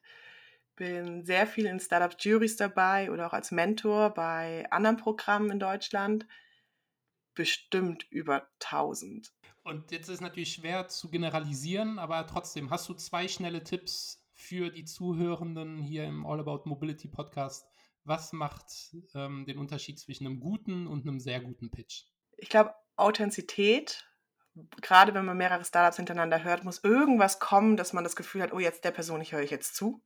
bin 0.76 1.24
sehr 1.24 1.48
viel 1.48 1.66
in 1.66 1.80
Startup-Juries 1.80 2.54
dabei 2.54 3.10
oder 3.10 3.26
auch 3.26 3.32
als 3.32 3.50
Mentor 3.50 4.10
bei 4.10 4.70
anderen 4.70 4.98
Programmen 4.98 5.50
in 5.50 5.58
Deutschland. 5.58 6.28
Bestimmt 7.34 8.06
über 8.08 8.48
1000. 8.62 9.32
Und 9.64 9.90
jetzt 9.90 10.08
ist 10.08 10.14
es 10.14 10.20
natürlich 10.20 10.52
schwer 10.52 10.86
zu 10.86 11.10
generalisieren, 11.10 11.98
aber 11.98 12.24
trotzdem, 12.28 12.70
hast 12.70 12.88
du 12.88 12.94
zwei 12.94 13.26
schnelle 13.26 13.64
Tipps 13.64 14.22
für 14.36 14.70
die 14.70 14.84
Zuhörenden 14.84 15.82
hier 15.82 16.04
im 16.04 16.26
All 16.26 16.38
About 16.38 16.62
Mobility 16.66 17.08
Podcast. 17.08 17.66
Was 18.04 18.32
macht 18.32 18.94
ähm, 19.14 19.46
den 19.46 19.58
Unterschied 19.58 19.98
zwischen 19.98 20.26
einem 20.26 20.38
guten 20.38 20.86
und 20.86 21.06
einem 21.06 21.18
sehr 21.18 21.40
guten 21.40 21.70
Pitch? 21.70 22.04
Ich 22.36 22.50
glaube, 22.50 22.74
Authentizität, 22.96 24.06
gerade 24.82 25.14
wenn 25.14 25.24
man 25.24 25.38
mehrere 25.38 25.64
Startups 25.64 25.96
hintereinander 25.96 26.44
hört, 26.44 26.64
muss 26.64 26.84
irgendwas 26.84 27.40
kommen, 27.40 27.76
dass 27.76 27.92
man 27.92 28.04
das 28.04 28.14
Gefühl 28.14 28.42
hat, 28.42 28.52
oh, 28.52 28.60
jetzt 28.60 28.84
der 28.84 28.90
Person, 28.92 29.20
ich 29.22 29.32
höre 29.32 29.42
ich 29.42 29.50
jetzt 29.50 29.74
zu. 29.74 30.04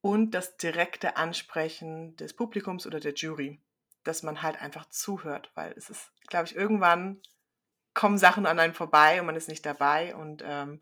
Und 0.00 0.32
das 0.32 0.56
direkte 0.58 1.16
Ansprechen 1.16 2.14
des 2.16 2.36
Publikums 2.36 2.86
oder 2.86 3.00
der 3.00 3.14
Jury, 3.14 3.60
dass 4.04 4.22
man 4.22 4.42
halt 4.42 4.60
einfach 4.60 4.88
zuhört, 4.90 5.50
weil 5.54 5.72
es 5.72 5.90
ist, 5.90 6.12
glaube 6.28 6.46
ich, 6.46 6.54
irgendwann 6.54 7.20
kommen 7.94 8.18
Sachen 8.18 8.46
an 8.46 8.60
einem 8.60 8.74
vorbei 8.74 9.18
und 9.18 9.26
man 9.26 9.34
ist 9.34 9.48
nicht 9.48 9.66
dabei 9.66 10.14
und 10.14 10.44
ähm, 10.46 10.80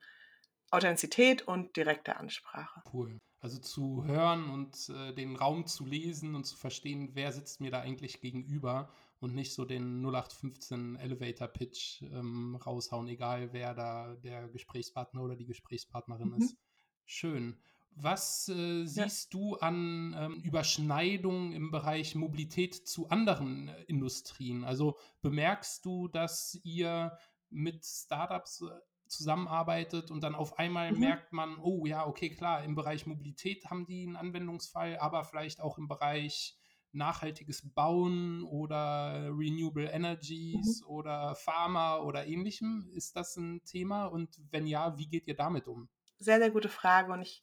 Authentizität 0.71 1.43
und 1.47 1.77
direkte 1.77 2.17
Ansprache. 2.17 2.83
Cool. 2.93 3.19
Also 3.41 3.59
zu 3.59 4.05
hören 4.05 4.51
und 4.51 4.89
äh, 4.89 5.15
den 5.15 5.37
Raum 5.37 5.67
zu 5.67 5.87
lesen 5.87 6.35
und 6.35 6.45
zu 6.45 6.57
verstehen, 6.57 7.11
wer 7.13 7.33
sitzt 7.33 7.61
mir 7.61 7.71
da 7.71 7.81
eigentlich 7.81 8.21
gegenüber 8.21 8.89
und 9.21 9.35
nicht 9.35 9.53
so 9.53 9.65
den 9.65 10.05
0815 10.05 10.97
Elevator 10.97 11.49
Pitch 11.49 12.03
ähm, 12.03 12.57
raushauen, 12.57 13.09
egal 13.09 13.53
wer 13.53 13.75
da 13.75 14.15
der 14.17 14.49
Gesprächspartner 14.49 15.23
oder 15.23 15.37
die 15.37 15.47
Gesprächspartnerin 15.47 16.31
mhm. 16.31 16.43
ist. 16.43 16.57
Schön. 17.05 17.57
Was 17.99 18.49
äh, 18.49 18.85
siehst 18.85 19.33
ja. 19.33 19.39
du 19.39 19.57
an 19.57 20.15
ähm, 20.19 20.41
Überschneidungen 20.43 21.53
im 21.53 21.71
Bereich 21.71 22.15
Mobilität 22.15 22.75
zu 22.75 23.09
anderen 23.09 23.69
äh, 23.69 23.83
Industrien? 23.85 24.65
Also 24.65 24.99
bemerkst 25.23 25.85
du, 25.87 26.09
dass 26.09 26.61
ihr 26.63 27.17
mit 27.49 27.87
Startups 27.87 28.61
äh, 28.61 28.67
zusammenarbeitet 29.09 30.11
und 30.11 30.23
dann 30.23 30.35
auf 30.35 30.59
einmal 30.59 30.93
mhm. 30.93 31.01
merkt 31.01 31.33
man, 31.33 31.59
oh 31.59 31.87
ja, 31.87 32.07
okay, 32.07 32.31
klar, 32.31 32.65
im 32.65 32.75
Bereich 32.75 33.07
Mobilität 33.07 33.65
haben 33.67 33.87
die 33.87 34.07
einen 34.07 34.17
Anwendungsfall, 34.17 34.99
aber 34.99 35.25
vielleicht 35.25 35.61
auch 35.61 35.79
im 35.79 35.89
Bereich 35.89 36.59
nachhaltiges 36.93 37.63
Bauen 37.75 38.43
oder 38.45 39.29
Renewable 39.31 39.91
Energies 39.91 40.81
mhm. 40.81 40.89
oder 40.89 41.35
Pharma 41.37 41.99
oder 41.99 42.27
ähnlichem. 42.27 42.91
Ist 42.95 43.17
das 43.17 43.37
ein 43.37 43.63
Thema 43.65 44.07
und 44.07 44.41
wenn 44.51 44.67
ja, 44.67 44.97
wie 44.99 45.07
geht 45.07 45.27
ihr 45.27 45.37
damit 45.37 45.69
um? 45.69 45.89
Sehr, 46.19 46.39
sehr 46.39 46.51
gute 46.51 46.69
Frage 46.69 47.13
und 47.13 47.23
ich 47.23 47.43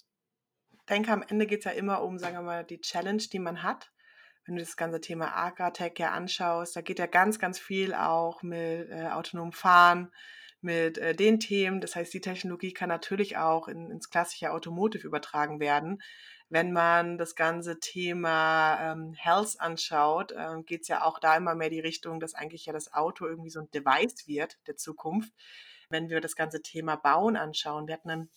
denke, 0.89 1.11
am 1.11 1.23
Ende 1.23 1.45
geht 1.45 1.59
es 1.59 1.65
ja 1.65 1.71
immer 1.71 2.01
um, 2.01 2.17
sagen 2.17 2.35
wir 2.35 2.41
mal, 2.41 2.63
die 2.63 2.81
Challenge, 2.81 3.23
die 3.31 3.39
man 3.39 3.63
hat. 3.63 3.91
Wenn 4.45 4.55
du 4.55 4.61
das 4.61 4.75
ganze 4.75 4.99
Thema 4.99 5.35
Agratech 5.35 5.93
ja 5.97 6.11
anschaust, 6.11 6.75
da 6.75 6.81
geht 6.81 6.99
ja 6.99 7.05
ganz, 7.05 7.39
ganz 7.39 7.59
viel 7.59 7.93
auch 7.93 8.43
mit 8.43 8.89
äh, 8.89 9.07
autonomem 9.09 9.53
Fahren, 9.53 10.11
mit 10.63 10.97
äh, 10.97 11.13
den 11.15 11.39
Themen. 11.39 11.81
Das 11.81 11.95
heißt, 11.95 12.13
die 12.13 12.21
Technologie 12.21 12.73
kann 12.73 12.89
natürlich 12.89 13.37
auch 13.37 13.67
in, 13.67 13.91
ins 13.91 14.09
klassische 14.09 14.51
Automotive 14.51 15.05
übertragen 15.05 15.59
werden. 15.59 16.01
Wenn 16.49 16.71
man 16.71 17.17
das 17.17 17.35
ganze 17.35 17.79
Thema 17.79 18.79
ähm, 18.79 19.13
Health 19.13 19.59
anschaut, 19.59 20.31
äh, 20.31 20.61
geht 20.65 20.81
es 20.81 20.87
ja 20.87 21.03
auch 21.03 21.19
da 21.19 21.35
immer 21.37 21.55
mehr 21.55 21.69
die 21.69 21.79
Richtung, 21.79 22.19
dass 22.19 22.35
eigentlich 22.35 22.65
ja 22.65 22.73
das 22.73 22.93
Auto 22.93 23.25
irgendwie 23.25 23.49
so 23.49 23.59
ein 23.59 23.71
Device 23.71 24.27
wird 24.27 24.57
der 24.67 24.77
Zukunft. 24.77 25.33
Wenn 25.89 26.09
wir 26.09 26.21
das 26.21 26.35
ganze 26.35 26.61
Thema 26.61 26.95
Bauen 26.95 27.35
anschauen, 27.35 27.87
wir 27.87 27.95
hatten 27.95 28.09
einen 28.09 28.29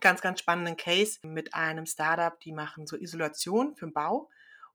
ganz, 0.00 0.20
ganz 0.20 0.40
spannenden 0.40 0.76
Case 0.76 1.18
mit 1.22 1.54
einem 1.54 1.86
Startup, 1.86 2.38
die 2.40 2.52
machen 2.52 2.86
so 2.86 2.96
Isolation 2.96 3.74
für 3.74 3.86
den 3.86 3.92
Bau. 3.92 4.28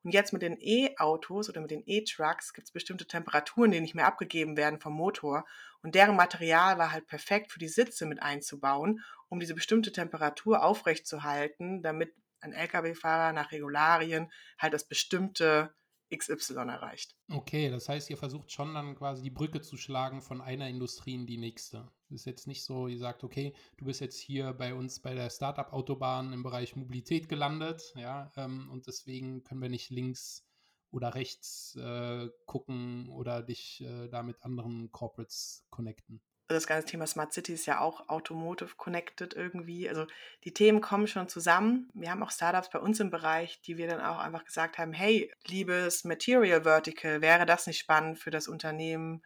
Und 0.04 0.14
jetzt 0.14 0.34
mit 0.34 0.42
den 0.42 0.58
E-Autos 0.60 1.50
oder 1.50 1.62
mit 1.62 1.72
den 1.72 1.84
E-Trucks 1.86 2.54
gibt 2.54 2.68
es 2.68 2.72
bestimmte 2.74 3.08
Temperaturen, 3.08 3.72
die 3.72 3.80
nicht 3.80 3.96
mehr 3.96 4.08
abgegeben 4.08 4.58
werden 4.58 4.80
vom 4.80 4.94
Motor. 4.94 5.46
Und 5.82 5.96
deren 5.96 6.16
Material 6.16 6.78
war 6.78 6.92
halt 6.92 7.08
perfekt 7.08 7.52
für 7.52 7.60
die 7.60 7.70
Sitze 7.70 8.06
mit 8.06 8.22
einzubauen, 8.22 9.02
um 9.30 9.40
diese 9.40 9.56
bestimmte 9.56 9.92
Temperatur 9.92 10.64
aufrechtzuerhalten, 10.64 11.82
damit 11.82 12.14
ein 12.42 12.54
Lkw-Fahrer 12.54 13.32
nach 13.32 13.52
Regularien 13.52 14.32
halt 14.60 14.74
das 14.74 14.86
bestimmte 14.86 15.74
XY 16.16 16.56
erreicht. 16.56 17.16
Okay, 17.32 17.70
das 17.70 17.90
heißt, 17.90 18.10
ihr 18.10 18.18
versucht 18.18 18.52
schon 18.52 18.74
dann 18.74 18.96
quasi 18.96 19.24
die 19.24 19.30
Brücke 19.30 19.62
zu 19.62 19.78
schlagen 19.78 20.22
von 20.22 20.42
einer 20.42 20.68
Industrie 20.68 21.16
in 21.16 21.26
die 21.26 21.38
nächste. 21.38 21.90
Ist 22.14 22.26
jetzt 22.26 22.48
nicht 22.48 22.64
so, 22.64 22.88
ihr 22.88 23.00
sagt, 23.00 23.24
okay, 23.24 23.54
du 23.78 23.86
bist 23.86 24.00
jetzt 24.00 24.20
hier 24.20 24.54
bei 24.54 24.74
uns 24.74 25.00
bei 25.00 25.14
der 25.14 25.30
Startup-Autobahn 25.30 26.32
im 26.32 26.44
Bereich 26.44 26.76
Mobilität 26.76 27.28
gelandet, 27.28 27.94
ja, 27.96 28.32
ähm, 28.38 28.70
und 28.72 28.88
deswegen 28.88 29.44
können 29.44 29.62
wir 29.62 29.70
nicht 29.70 29.90
links 29.90 30.46
oder 30.92 31.16
rechts 31.16 31.76
äh, 31.76 32.30
gucken 32.46 33.10
oder 33.10 33.42
dich 33.42 33.82
äh, 33.82 34.08
da 34.10 34.22
mit 34.22 34.44
anderen 34.44 34.92
Corporates 34.92 35.66
connecten 35.72 36.22
das 36.54 36.68
ganze 36.68 36.88
Thema 36.88 37.08
Smart 37.08 37.34
City 37.34 37.54
ist 37.54 37.66
ja 37.66 37.80
auch 37.80 38.10
automotive 38.10 38.76
connected 38.76 39.34
irgendwie. 39.34 39.90
Also 39.90 40.06
die 40.44 40.54
Themen 40.54 40.82
kommen 40.82 41.08
schon 41.08 41.28
zusammen. 41.28 41.90
Wir 41.94 42.12
haben 42.12 42.24
auch 42.24 42.32
Startups 42.32 42.70
bei 42.70 42.80
uns 42.80 43.00
im 43.00 43.10
Bereich, 43.10 43.62
die 43.62 43.78
wir 43.78 43.88
dann 43.88 44.02
auch 44.02 44.20
einfach 44.20 44.46
gesagt 44.46 44.78
haben, 44.78 44.94
hey, 44.94 45.32
liebes 45.48 46.04
Material 46.04 46.64
Vertical, 46.64 47.22
wäre 47.22 47.46
das 47.46 47.68
nicht 47.68 47.80
spannend 47.80 48.20
für 48.20 48.32
das 48.32 48.48
Unternehmen 48.48 49.24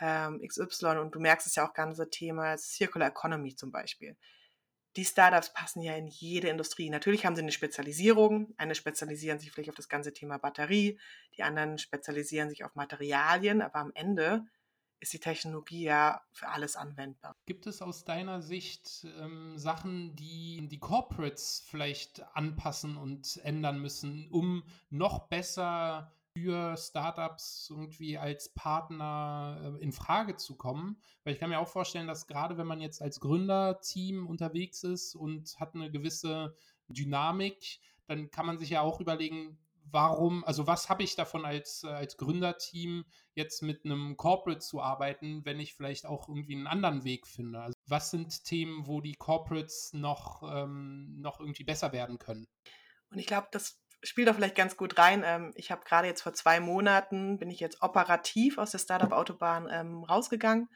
ähm, 0.00 0.40
XY? 0.46 0.98
Und 0.98 1.14
du 1.14 1.20
merkst 1.20 1.46
es 1.46 1.54
ja 1.54 1.66
auch 1.66 1.74
ganze 1.74 2.08
Thema 2.10 2.56
Circular 2.58 3.08
Economy 3.08 3.54
zum 3.54 3.70
Beispiel. 3.70 4.16
Die 4.96 5.04
Startups 5.04 5.52
passen 5.52 5.82
ja 5.82 5.96
in 5.96 6.06
jede 6.06 6.48
Industrie. 6.48 6.88
Natürlich 6.88 7.26
haben 7.26 7.34
sie 7.34 7.42
eine 7.42 7.50
Spezialisierung. 7.50 8.54
Eine 8.56 8.76
spezialisieren 8.76 9.40
sich 9.40 9.50
vielleicht 9.50 9.70
auf 9.70 9.76
das 9.76 9.88
ganze 9.88 10.12
Thema 10.12 10.38
Batterie, 10.38 10.98
die 11.36 11.42
anderen 11.42 11.78
spezialisieren 11.78 12.48
sich 12.48 12.64
auf 12.64 12.76
Materialien, 12.76 13.60
aber 13.60 13.80
am 13.80 13.90
Ende 13.94 14.44
ist 15.04 15.12
die 15.12 15.20
Technologie 15.20 15.82
ja 15.82 16.22
für 16.32 16.48
alles 16.48 16.76
anwendbar. 16.76 17.36
Gibt 17.44 17.66
es 17.66 17.82
aus 17.82 18.04
deiner 18.04 18.40
Sicht 18.40 19.06
ähm, 19.18 19.58
Sachen, 19.58 20.16
die 20.16 20.66
die 20.68 20.78
Corporates 20.78 21.64
vielleicht 21.66 22.22
anpassen 22.34 22.96
und 22.96 23.38
ändern 23.44 23.82
müssen, 23.82 24.28
um 24.30 24.62
noch 24.88 25.28
besser 25.28 26.13
für 26.36 26.76
Startups 26.76 27.68
irgendwie 27.70 28.18
als 28.18 28.52
Partner 28.54 29.76
äh, 29.78 29.82
in 29.82 29.92
Frage 29.92 30.36
zu 30.36 30.56
kommen. 30.56 31.00
Weil 31.22 31.34
ich 31.34 31.40
kann 31.40 31.50
mir 31.50 31.60
auch 31.60 31.68
vorstellen, 31.68 32.08
dass 32.08 32.26
gerade 32.26 32.58
wenn 32.58 32.66
man 32.66 32.80
jetzt 32.80 33.00
als 33.00 33.20
Gründerteam 33.20 34.26
unterwegs 34.26 34.82
ist 34.82 35.14
und 35.14 35.58
hat 35.60 35.74
eine 35.74 35.90
gewisse 35.90 36.56
Dynamik, 36.88 37.78
dann 38.06 38.30
kann 38.30 38.46
man 38.46 38.58
sich 38.58 38.70
ja 38.70 38.80
auch 38.80 39.00
überlegen, 39.00 39.58
warum, 39.84 40.44
also 40.44 40.66
was 40.66 40.88
habe 40.88 41.04
ich 41.04 41.14
davon 41.14 41.44
als, 41.44 41.84
äh, 41.84 41.88
als 41.88 42.16
Gründerteam 42.16 43.04
jetzt 43.34 43.62
mit 43.62 43.84
einem 43.84 44.16
Corporate 44.16 44.60
zu 44.60 44.80
arbeiten, 44.80 45.44
wenn 45.44 45.60
ich 45.60 45.74
vielleicht 45.74 46.04
auch 46.04 46.28
irgendwie 46.28 46.56
einen 46.56 46.66
anderen 46.66 47.04
Weg 47.04 47.28
finde? 47.28 47.60
Also 47.60 47.78
was 47.86 48.10
sind 48.10 48.44
Themen, 48.44 48.86
wo 48.86 49.00
die 49.00 49.14
Corporates 49.14 49.92
noch, 49.92 50.42
ähm, 50.52 51.20
noch 51.20 51.38
irgendwie 51.38 51.64
besser 51.64 51.92
werden 51.92 52.18
können? 52.18 52.48
Und 53.10 53.18
ich 53.20 53.26
glaube, 53.26 53.46
das 53.52 53.83
spielt 54.04 54.28
da 54.28 54.34
vielleicht 54.34 54.54
ganz 54.54 54.76
gut 54.76 54.98
rein. 54.98 55.22
Ähm, 55.24 55.52
ich 55.56 55.70
habe 55.70 55.84
gerade 55.84 56.06
jetzt 56.06 56.22
vor 56.22 56.34
zwei 56.34 56.60
Monaten, 56.60 57.38
bin 57.38 57.50
ich 57.50 57.60
jetzt 57.60 57.82
operativ 57.82 58.58
aus 58.58 58.70
der 58.70 58.78
Startup-Autobahn 58.78 59.68
ähm, 59.70 60.04
rausgegangen 60.04 60.68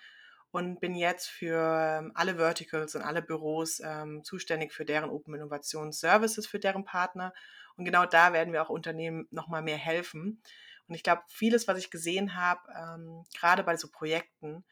und 0.51 0.81
bin 0.81 0.95
jetzt 0.95 1.29
für 1.29 1.99
ähm, 2.01 2.13
alle 2.15 2.37
Verticals 2.37 2.95
und 2.95 3.03
alle 3.03 3.23
Büros 3.23 3.81
ähm, 3.85 4.25
zuständig 4.25 4.73
für 4.73 4.85
deren 4.85 5.11
Open 5.11 5.35
Innovation 5.35 5.93
Services, 5.93 6.47
für 6.47 6.59
deren 6.59 6.85
Partner 6.85 7.33
Und 7.77 7.85
genau 7.85 8.07
da 8.07 8.33
werden 8.33 8.53
wir 8.53 8.63
auch 8.63 8.71
Unternehmen 8.71 9.29
nochmal 9.31 9.63
mehr 9.63 9.77
helfen. 9.77 10.43
Und 10.89 10.95
ich 10.95 11.03
glaube, 11.03 11.23
vieles, 11.29 11.69
was 11.69 11.79
ich 11.79 11.91
gesehen 11.91 12.35
habe, 12.35 12.63
ähm, 12.75 13.25
gerade 13.39 13.63
bei 13.63 13.77
so 13.77 13.89
Projekten, 13.91 14.65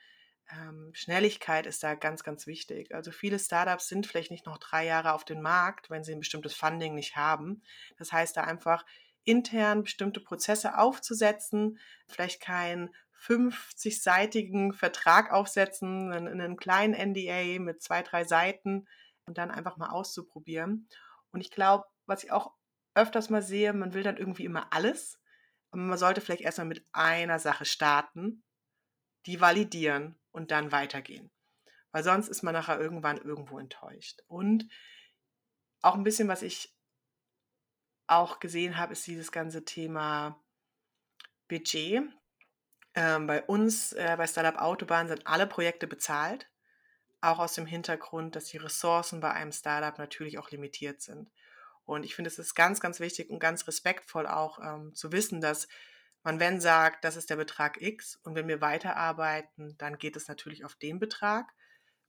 ähm, 0.53 0.91
Schnelligkeit 0.95 1.67
ist 1.67 1.83
da 1.83 1.95
ganz, 1.95 2.23
ganz 2.23 2.47
wichtig. 2.47 2.95
Also 2.95 3.11
viele 3.11 3.39
Startups 3.39 3.89
sind 3.89 4.07
vielleicht 4.07 4.31
nicht 4.31 4.47
noch 4.47 4.59
drei 4.59 4.87
Jahre 4.87 5.13
auf 5.13 5.25
dem 5.25 5.43
Markt, 5.43 5.91
wenn 5.91 6.05
sie 6.05 6.13
ein 6.13 6.21
bestimmtes 6.21 6.55
Funding 6.55 6.95
nicht 6.95 7.17
haben. 7.17 7.63
Das 7.99 8.13
heißt, 8.13 8.37
da 8.37 8.43
einfach 8.43 8.85
intern 9.25 9.83
bestimmte 9.83 10.21
Prozesse 10.21 10.79
aufzusetzen, 10.79 11.79
vielleicht 12.07 12.41
keinen 12.41 12.95
50-seitigen 13.21 14.73
Vertrag 14.73 15.33
aufsetzen, 15.33 16.13
einen, 16.13 16.41
einen 16.41 16.57
kleinen 16.57 16.95
NDA 16.95 17.59
mit 17.59 17.83
zwei, 17.83 18.03
drei 18.03 18.25
Seiten 18.25 18.87
und 19.27 19.39
dann 19.39 19.51
einfach 19.51 19.77
mal 19.77 19.91
auszuprobieren. 19.91 20.89
Und 21.33 21.41
ich 21.41 21.51
glaube, 21.51 21.87
was 22.07 22.23
ich 22.23 22.31
auch 22.31 22.53
öfters 22.95 23.31
mal 23.31 23.43
sehe, 23.43 23.73
man 23.73 23.95
will 23.95 24.05
dann 24.05 24.17
irgendwie 24.17 24.45
immer 24.45 24.73
alles. 24.73 25.19
Aber 25.71 25.83
man 25.83 25.99
sollte 25.99 26.21
vielleicht 26.21 26.43
erstmal 26.43 26.69
mit 26.69 26.87
einer 26.93 27.41
Sache 27.41 27.65
starten, 27.65 28.45
die 29.27 29.41
validieren 29.41 30.17
und 30.37 30.51
dann 30.51 30.71
weitergehen. 30.71 31.31
Weil 31.93 32.05
sonst 32.05 32.29
ist 32.29 32.43
man 32.43 32.53
nachher 32.53 32.79
irgendwann 32.79 33.17
irgendwo 33.17 33.59
enttäuscht. 33.59 34.23
Und 34.29 34.69
auch 35.81 35.95
ein 35.95 36.05
bisschen, 36.05 36.29
was 36.29 36.43
ich 36.43 36.77
auch 38.07 38.39
gesehen 38.39 38.77
habe, 38.77 38.93
ist 38.93 39.07
dieses 39.07 39.33
ganze 39.33 39.65
Thema 39.65 40.39
Budget. 41.49 42.03
Ähm, 42.95 43.27
bei 43.27 43.43
uns, 43.43 43.93
äh, 43.95 44.15
bei 44.17 44.27
Startup 44.27 44.61
Autobahn, 44.61 45.09
sind 45.09 45.27
alle 45.27 45.47
Projekte 45.47 45.87
bezahlt. 45.87 46.49
Auch 47.23 47.39
aus 47.39 47.55
dem 47.55 47.67
Hintergrund, 47.67 48.37
dass 48.37 48.45
die 48.45 48.59
Ressourcen 48.59 49.21
bei 49.21 49.33
einem 49.33 49.53
Startup 49.53 49.99
natürlich 49.99 50.39
auch 50.39 50.51
limitiert 50.51 51.01
sind. 51.01 51.31
Und 51.85 52.05
ich 52.05 52.15
finde, 52.15 52.29
es 52.29 52.39
ist 52.39 52.55
ganz, 52.55 52.81
ganz 52.81 53.01
wichtig 53.01 53.31
und 53.31 53.39
ganz 53.39 53.67
respektvoll 53.67 54.27
auch 54.27 54.59
ähm, 54.59 54.95
zu 54.95 55.13
wissen, 55.13 55.41
dass 55.41 55.67
man, 56.27 56.41
wenn 56.41 56.61
sagt, 56.61 57.05
das 57.05 57.15
ist 57.15 57.31
der 57.31 57.37
Betrag 57.37 57.81
X 57.81 58.17
und 58.25 58.35
wenn 58.35 58.49
wir 58.49 58.61
weiterarbeiten, 58.61 59.79
dann 59.79 59.97
geht 59.97 60.17
es 60.17 60.27
natürlich 60.27 60.65
auf 60.65 60.75
den 60.75 60.99
Betrag. 60.99 61.53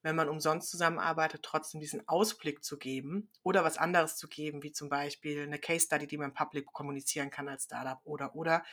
Wenn 0.02 0.16
man 0.16 0.28
umsonst 0.28 0.72
zusammenarbeitet, 0.72 1.44
trotzdem 1.44 1.82
diesen 1.82 2.08
Ausblick 2.08 2.64
zu 2.64 2.80
geben 2.80 3.30
oder 3.44 3.64
was 3.64 3.78
anderes 3.78 4.18
zu 4.18 4.28
geben, 4.28 4.64
wie 4.64 4.72
zum 4.72 4.90
Beispiel 4.90 5.44
eine 5.44 5.60
Case 5.60 5.86
Study, 5.86 6.08
die 6.08 6.18
man 6.18 6.34
public 6.34 6.66
kommunizieren 6.66 7.30
kann 7.30 7.48
als 7.48 7.66
Startup 7.66 8.00
oder 8.06 8.36
oder 8.36 8.64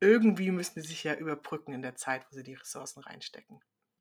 irgendwie 0.00 0.50
müssen 0.50 0.82
sie 0.82 0.88
sich 0.88 1.04
ja 1.04 1.14
überbrücken 1.14 1.74
in 1.74 1.82
der 1.82 1.94
Zeit, 1.94 2.26
wo 2.28 2.34
sie 2.34 2.42
die 2.42 2.54
Ressourcen 2.54 3.00
reinstecken. 3.00 3.60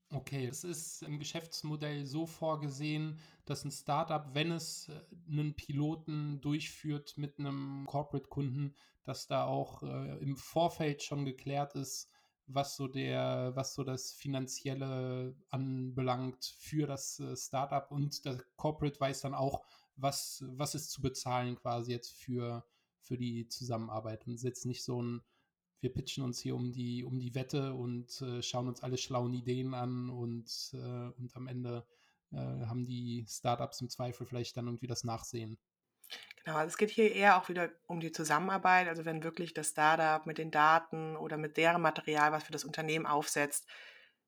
Okay, 0.10 0.46
es 0.46 0.64
ist 0.64 1.02
im 1.02 1.20
Geschäftsmodell 1.20 2.06
so 2.06 2.26
vorgesehen, 2.26 3.20
dass 3.44 3.66
ein 3.66 3.72
Startup, 3.72 4.34
wenn 4.34 4.52
es 4.52 4.88
äh, 4.88 5.02
einen 5.30 5.54
Piloten 5.54 6.40
durchführt 6.40 7.18
mit 7.18 7.40
einem 7.40 7.86
Corporate-Kunden, 7.88 8.74
dass 9.04 9.28
da 9.28 9.46
auch 9.46 9.84
äh, 9.84 10.18
im 10.20 10.38
Vorfeld 10.38 11.04
schon 11.04 11.26
geklärt 11.26 11.76
ist, 11.76 12.10
was 12.46 12.78
so 12.78 12.88
der, 12.88 13.52
was 13.56 13.74
so 13.76 13.84
das 13.84 14.14
Finanzielle 14.14 15.36
anbelangt 15.50 16.56
für 16.58 16.88
das 16.88 17.20
äh, 17.20 17.36
Startup 17.36 17.92
und 17.92 18.24
der 18.24 18.42
Corporate 18.56 19.00
weiß 19.02 19.22
dann 19.22 19.34
auch, 19.34 19.66
was, 19.98 20.42
was 20.48 20.74
ist 20.74 20.92
zu 20.92 21.02
bezahlen 21.02 21.58
quasi 21.58 21.92
jetzt 21.92 22.14
für, 22.14 22.66
für 23.02 23.18
die 23.18 23.50
Zusammenarbeit. 23.50 24.26
Und 24.26 24.42
jetzt 24.42 24.66
nicht 24.66 24.84
so 24.86 25.02
ein 25.02 25.22
wir 25.82 25.94
pitchen 25.94 26.24
uns 26.24 26.40
hier 26.40 26.56
um 26.56 26.72
die, 26.72 27.04
um 27.04 27.20
die 27.20 27.36
Wette 27.36 27.74
und 27.74 28.22
äh, 28.22 28.42
schauen 28.42 28.68
uns 28.68 28.82
alle 28.82 28.98
schlauen 28.98 29.34
Ideen 29.34 29.74
an 29.74 30.10
und, 30.10 30.50
äh, 30.74 30.78
und 30.78 31.36
am 31.36 31.48
Ende 31.48 31.86
äh, 32.32 32.38
haben 32.38 32.86
die 32.86 33.26
Startups 33.30 33.82
im 33.82 33.90
Zweifel 33.90 34.26
vielleicht 34.26 34.58
dann 34.58 34.66
irgendwie 34.66 34.88
das 34.88 35.04
Nachsehen. 35.04 35.58
Genau, 36.44 36.58
also 36.58 36.70
es 36.70 36.78
geht 36.78 36.90
hier 36.90 37.12
eher 37.14 37.38
auch 37.38 37.50
wieder 37.50 37.72
um 37.88 38.00
die 38.00 38.12
Zusammenarbeit. 38.12 38.88
Also 38.88 39.06
wenn 39.06 39.24
wirklich 39.24 39.54
das 39.54 39.70
Startup 39.70 40.26
mit 40.26 40.38
den 40.38 40.52
Daten 40.52 41.16
oder 41.18 41.38
mit 41.38 41.58
deren 41.58 41.82
Material, 41.82 42.32
was 42.32 42.44
für 42.44 42.54
das 42.54 42.64
Unternehmen 42.64 43.06
aufsetzt, 43.06 43.68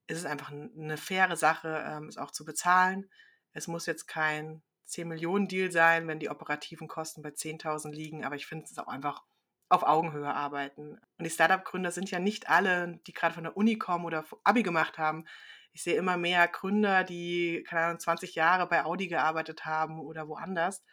ist 0.08 0.18
es 0.18 0.26
einfach 0.26 0.52
eine 0.52 0.98
faire 0.98 1.38
Sache, 1.38 1.84
ähm, 1.88 2.08
es 2.08 2.18
auch 2.18 2.32
zu 2.32 2.44
bezahlen. 2.44 3.10
Es 3.54 3.68
muss 3.68 3.86
jetzt 3.86 4.08
kein 4.08 4.62
10 4.86 5.08
Millionen 5.08 5.48
Deal 5.48 5.72
sein, 5.72 6.08
wenn 6.08 6.20
die 6.20 6.30
operativen 6.30 6.88
Kosten 6.88 7.22
bei 7.22 7.30
10.000 7.30 7.92
liegen, 7.92 8.26
aber 8.26 8.36
ich 8.36 8.48
finde 8.48 8.66
es 8.66 8.78
auch 8.78 8.88
einfach 8.88 9.24
auf 9.70 9.84
Augenhöhe 9.84 10.34
arbeiten. 10.34 11.00
Und 11.18 11.24
die 11.24 11.30
Startup-Gründer 11.30 11.92
sind 11.92 12.10
ja 12.12 12.20
nicht 12.20 12.50
alle, 12.50 13.00
die 13.06 13.14
gerade 13.14 13.36
von 13.36 13.44
der 13.44 13.56
Uni 13.56 13.78
kommen 13.78 14.06
oder 14.06 14.26
Abi 14.44 14.64
gemacht 14.64 14.98
haben. 14.98 15.26
Ich 15.72 15.84
sehe 15.84 15.96
immer 15.96 16.18
mehr 16.18 16.48
Gründer, 16.48 17.04
die, 17.04 17.64
keine 17.68 17.86
Ahnung, 17.86 18.00
20 18.00 18.34
Jahre 18.36 18.68
bei 18.68 18.84
Audi 18.84 19.08
gearbeitet 19.08 19.66
haben 19.66 20.00
oder 20.00 20.28
woanders. 20.28 20.84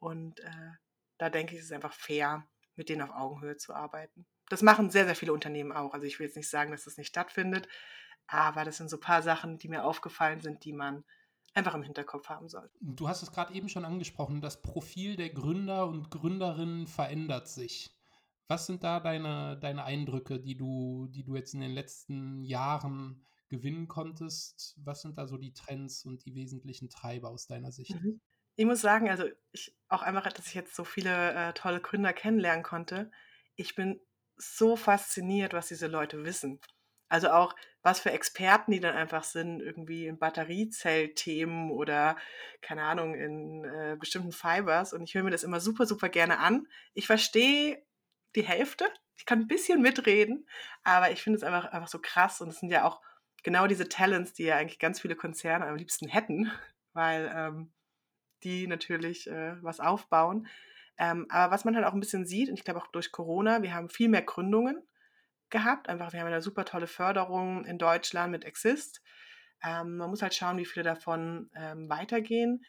Und 0.00 0.40
äh, 0.40 0.72
da 1.18 1.30
denke 1.30 1.54
ich, 1.54 1.60
es 1.60 1.66
ist 1.66 1.72
einfach 1.72 1.92
fair, 1.92 2.46
mit 2.74 2.88
denen 2.88 3.02
auf 3.02 3.10
Augenhöhe 3.10 3.56
zu 3.56 3.72
arbeiten. 3.72 4.26
Das 4.48 4.62
machen 4.62 4.90
sehr, 4.90 5.06
sehr 5.06 5.14
viele 5.14 5.32
Unternehmen 5.32 5.72
auch. 5.72 5.94
Also 5.94 6.06
ich 6.06 6.18
will 6.18 6.26
jetzt 6.26 6.36
nicht 6.36 6.50
sagen, 6.50 6.72
dass 6.72 6.84
das 6.84 6.98
nicht 6.98 7.08
stattfindet, 7.08 7.68
aber 8.26 8.64
das 8.64 8.76
sind 8.76 8.90
so 8.90 8.96
ein 8.96 9.00
paar 9.00 9.22
Sachen, 9.22 9.58
die 9.58 9.68
mir 9.68 9.84
aufgefallen 9.84 10.40
sind, 10.40 10.64
die 10.64 10.72
man 10.72 11.04
einfach 11.54 11.74
im 11.74 11.82
Hinterkopf 11.82 12.28
haben 12.28 12.48
soll. 12.48 12.68
Du 12.80 13.08
hast 13.08 13.22
es 13.22 13.32
gerade 13.32 13.54
eben 13.54 13.68
schon 13.68 13.84
angesprochen, 13.84 14.40
das 14.40 14.60
Profil 14.60 15.16
der 15.16 15.30
Gründer 15.30 15.86
und 15.86 16.10
Gründerinnen 16.10 16.86
verändert 16.86 17.48
sich. 17.48 17.93
Was 18.48 18.66
sind 18.66 18.84
da 18.84 19.00
deine, 19.00 19.58
deine 19.58 19.84
Eindrücke, 19.84 20.38
die 20.38 20.56
du, 20.56 21.08
die 21.10 21.24
du 21.24 21.34
jetzt 21.34 21.54
in 21.54 21.60
den 21.60 21.72
letzten 21.72 22.42
Jahren 22.44 23.24
gewinnen 23.48 23.88
konntest? 23.88 24.78
Was 24.84 25.02
sind 25.02 25.16
da 25.16 25.26
so 25.26 25.38
die 25.38 25.54
Trends 25.54 26.04
und 26.04 26.24
die 26.26 26.34
wesentlichen 26.34 26.90
Treiber 26.90 27.30
aus 27.30 27.46
deiner 27.46 27.72
Sicht? 27.72 27.94
Mhm. 27.94 28.20
Ich 28.56 28.66
muss 28.66 28.80
sagen, 28.80 29.10
also 29.10 29.24
ich 29.52 29.74
auch 29.88 30.02
einfach, 30.02 30.32
dass 30.32 30.46
ich 30.46 30.54
jetzt 30.54 30.76
so 30.76 30.84
viele 30.84 31.32
äh, 31.32 31.52
tolle 31.54 31.80
Gründer 31.80 32.12
kennenlernen 32.12 32.62
konnte. 32.62 33.10
Ich 33.56 33.74
bin 33.74 34.00
so 34.36 34.76
fasziniert, 34.76 35.52
was 35.52 35.68
diese 35.68 35.86
Leute 35.86 36.24
wissen. 36.24 36.60
Also 37.08 37.30
auch, 37.30 37.54
was 37.82 38.00
für 38.00 38.12
Experten 38.12 38.72
die 38.72 38.80
dann 38.80 38.96
einfach 38.96 39.24
sind, 39.24 39.60
irgendwie 39.60 40.06
in 40.06 40.18
Batteriezellthemen 40.18 41.70
oder, 41.70 42.16
keine 42.60 42.82
Ahnung, 42.82 43.14
in 43.14 43.64
äh, 43.64 43.96
bestimmten 43.98 44.32
Fibers. 44.32 44.92
Und 44.92 45.02
ich 45.02 45.14
höre 45.14 45.24
mir 45.24 45.30
das 45.30 45.44
immer 45.44 45.60
super, 45.60 45.86
super 45.86 46.08
gerne 46.08 46.38
an. 46.38 46.66
Ich 46.94 47.06
verstehe 47.06 47.84
die 48.36 48.42
Hälfte. 48.42 48.86
Ich 49.16 49.26
kann 49.26 49.40
ein 49.40 49.48
bisschen 49.48 49.80
mitreden, 49.80 50.48
aber 50.82 51.10
ich 51.10 51.22
finde 51.22 51.36
es 51.36 51.42
einfach, 51.44 51.66
einfach 51.66 51.88
so 51.88 51.98
krass 52.00 52.40
und 52.40 52.48
es 52.48 52.60
sind 52.60 52.70
ja 52.70 52.84
auch 52.84 53.00
genau 53.42 53.66
diese 53.66 53.88
Talents, 53.88 54.32
die 54.32 54.44
ja 54.44 54.56
eigentlich 54.56 54.78
ganz 54.78 55.00
viele 55.00 55.16
Konzerne 55.16 55.66
am 55.66 55.76
liebsten 55.76 56.08
hätten, 56.08 56.50
weil 56.92 57.32
ähm, 57.34 57.72
die 58.42 58.66
natürlich 58.66 59.28
äh, 59.28 59.62
was 59.62 59.80
aufbauen. 59.80 60.48
Ähm, 60.98 61.26
aber 61.28 61.52
was 61.52 61.64
man 61.64 61.74
halt 61.74 61.86
auch 61.86 61.92
ein 61.92 62.00
bisschen 62.00 62.26
sieht, 62.26 62.48
und 62.48 62.58
ich 62.58 62.64
glaube 62.64 62.80
auch 62.80 62.86
durch 62.88 63.12
Corona, 63.12 63.62
wir 63.62 63.74
haben 63.74 63.88
viel 63.88 64.08
mehr 64.08 64.22
Gründungen 64.22 64.82
gehabt. 65.50 65.88
Einfach, 65.88 66.12
wir 66.12 66.20
haben 66.20 66.26
eine 66.26 66.42
super 66.42 66.64
tolle 66.64 66.86
Förderung 66.86 67.64
in 67.64 67.78
Deutschland 67.78 68.30
mit 68.30 68.44
Exist. 68.44 69.02
Ähm, 69.62 69.96
man 69.96 70.10
muss 70.10 70.22
halt 70.22 70.34
schauen, 70.34 70.58
wie 70.58 70.66
viele 70.66 70.84
davon 70.84 71.50
ähm, 71.54 71.88
weitergehen. 71.88 72.64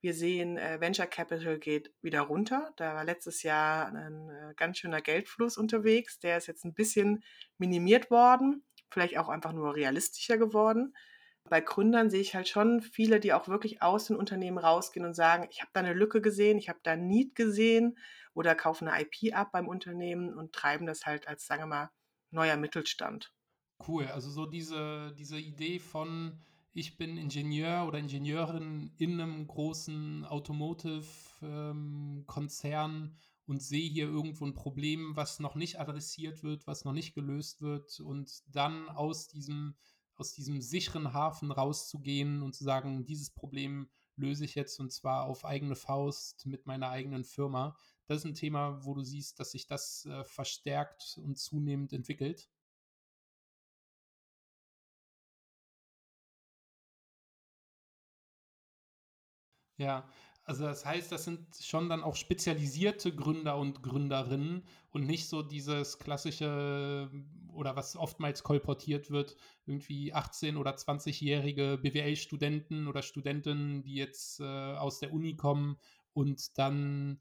Wir 0.00 0.14
sehen, 0.14 0.56
äh, 0.58 0.80
Venture 0.80 1.06
Capital 1.06 1.58
geht 1.58 1.92
wieder 2.02 2.22
runter. 2.22 2.72
Da 2.76 2.94
war 2.94 3.04
letztes 3.04 3.42
Jahr 3.42 3.88
ein 3.88 4.28
äh, 4.30 4.54
ganz 4.56 4.78
schöner 4.78 5.00
Geldfluss 5.00 5.58
unterwegs. 5.58 6.20
Der 6.20 6.38
ist 6.38 6.46
jetzt 6.46 6.64
ein 6.64 6.74
bisschen 6.74 7.24
minimiert 7.58 8.10
worden, 8.10 8.64
vielleicht 8.90 9.18
auch 9.18 9.28
einfach 9.28 9.52
nur 9.52 9.74
realistischer 9.74 10.38
geworden. 10.38 10.94
Bei 11.48 11.60
Gründern 11.60 12.10
sehe 12.10 12.20
ich 12.20 12.34
halt 12.34 12.48
schon 12.48 12.82
viele, 12.82 13.20
die 13.20 13.32
auch 13.32 13.48
wirklich 13.48 13.82
aus 13.82 14.06
den 14.06 14.16
Unternehmen 14.16 14.58
rausgehen 14.58 15.06
und 15.06 15.14
sagen, 15.14 15.48
ich 15.50 15.60
habe 15.60 15.70
da 15.72 15.80
eine 15.80 15.94
Lücke 15.94 16.20
gesehen, 16.20 16.58
ich 16.58 16.68
habe 16.68 16.80
da 16.82 16.92
ein 16.92 17.06
Need 17.06 17.34
gesehen 17.34 17.98
oder 18.34 18.54
kaufen 18.54 18.86
eine 18.86 19.02
IP 19.02 19.34
ab 19.34 19.50
beim 19.52 19.66
Unternehmen 19.66 20.34
und 20.34 20.52
treiben 20.52 20.86
das 20.86 21.06
halt 21.06 21.26
als, 21.26 21.46
sagen 21.46 21.62
wir 21.62 21.66
mal, 21.66 21.90
neuer 22.30 22.56
Mittelstand. 22.56 23.32
Cool, 23.86 24.06
also 24.06 24.30
so 24.30 24.46
diese, 24.46 25.14
diese 25.18 25.38
Idee 25.38 25.78
von, 25.78 26.38
ich 26.78 26.96
bin 26.96 27.18
Ingenieur 27.18 27.86
oder 27.88 27.98
Ingenieurin 27.98 28.92
in 28.98 29.20
einem 29.20 29.48
großen 29.48 30.24
Automotive-Konzern 30.24 32.92
ähm, 32.92 33.16
und 33.46 33.62
sehe 33.62 33.90
hier 33.90 34.06
irgendwo 34.06 34.46
ein 34.46 34.54
Problem, 34.54 35.16
was 35.16 35.40
noch 35.40 35.56
nicht 35.56 35.80
adressiert 35.80 36.44
wird, 36.44 36.68
was 36.68 36.84
noch 36.84 36.92
nicht 36.92 37.14
gelöst 37.14 37.62
wird 37.62 37.98
und 37.98 38.44
dann 38.46 38.88
aus 38.90 39.26
diesem, 39.26 39.74
aus 40.14 40.34
diesem 40.34 40.60
sicheren 40.60 41.12
Hafen 41.12 41.50
rauszugehen 41.50 42.42
und 42.42 42.54
zu 42.54 42.62
sagen, 42.62 43.04
dieses 43.04 43.30
Problem 43.30 43.90
löse 44.14 44.44
ich 44.44 44.54
jetzt 44.54 44.78
und 44.78 44.92
zwar 44.92 45.24
auf 45.24 45.44
eigene 45.44 45.74
Faust 45.74 46.46
mit 46.46 46.66
meiner 46.66 46.90
eigenen 46.90 47.24
Firma. 47.24 47.76
Das 48.06 48.18
ist 48.18 48.24
ein 48.24 48.34
Thema, 48.34 48.84
wo 48.84 48.94
du 48.94 49.02
siehst, 49.02 49.40
dass 49.40 49.50
sich 49.50 49.66
das 49.66 50.06
äh, 50.06 50.22
verstärkt 50.22 51.18
und 51.20 51.38
zunehmend 51.38 51.92
entwickelt. 51.92 52.48
Ja, 59.78 60.08
also 60.44 60.64
das 60.64 60.84
heißt, 60.84 61.12
das 61.12 61.24
sind 61.24 61.46
schon 61.60 61.88
dann 61.88 62.02
auch 62.02 62.16
spezialisierte 62.16 63.14
Gründer 63.14 63.56
und 63.58 63.82
Gründerinnen 63.82 64.64
und 64.90 65.06
nicht 65.06 65.28
so 65.28 65.42
dieses 65.42 65.98
klassische 65.98 67.10
oder 67.52 67.76
was 67.76 67.96
oftmals 67.96 68.42
kolportiert 68.42 69.10
wird, 69.10 69.36
irgendwie 69.66 70.14
18- 70.14 70.56
oder 70.56 70.76
20-jährige 70.76 71.78
BWL-Studenten 71.82 72.88
oder 72.88 73.02
Studentinnen, 73.02 73.82
die 73.82 73.94
jetzt 73.94 74.40
äh, 74.40 74.44
aus 74.44 75.00
der 75.00 75.12
Uni 75.12 75.36
kommen 75.36 75.76
und 76.12 76.58
dann 76.58 77.20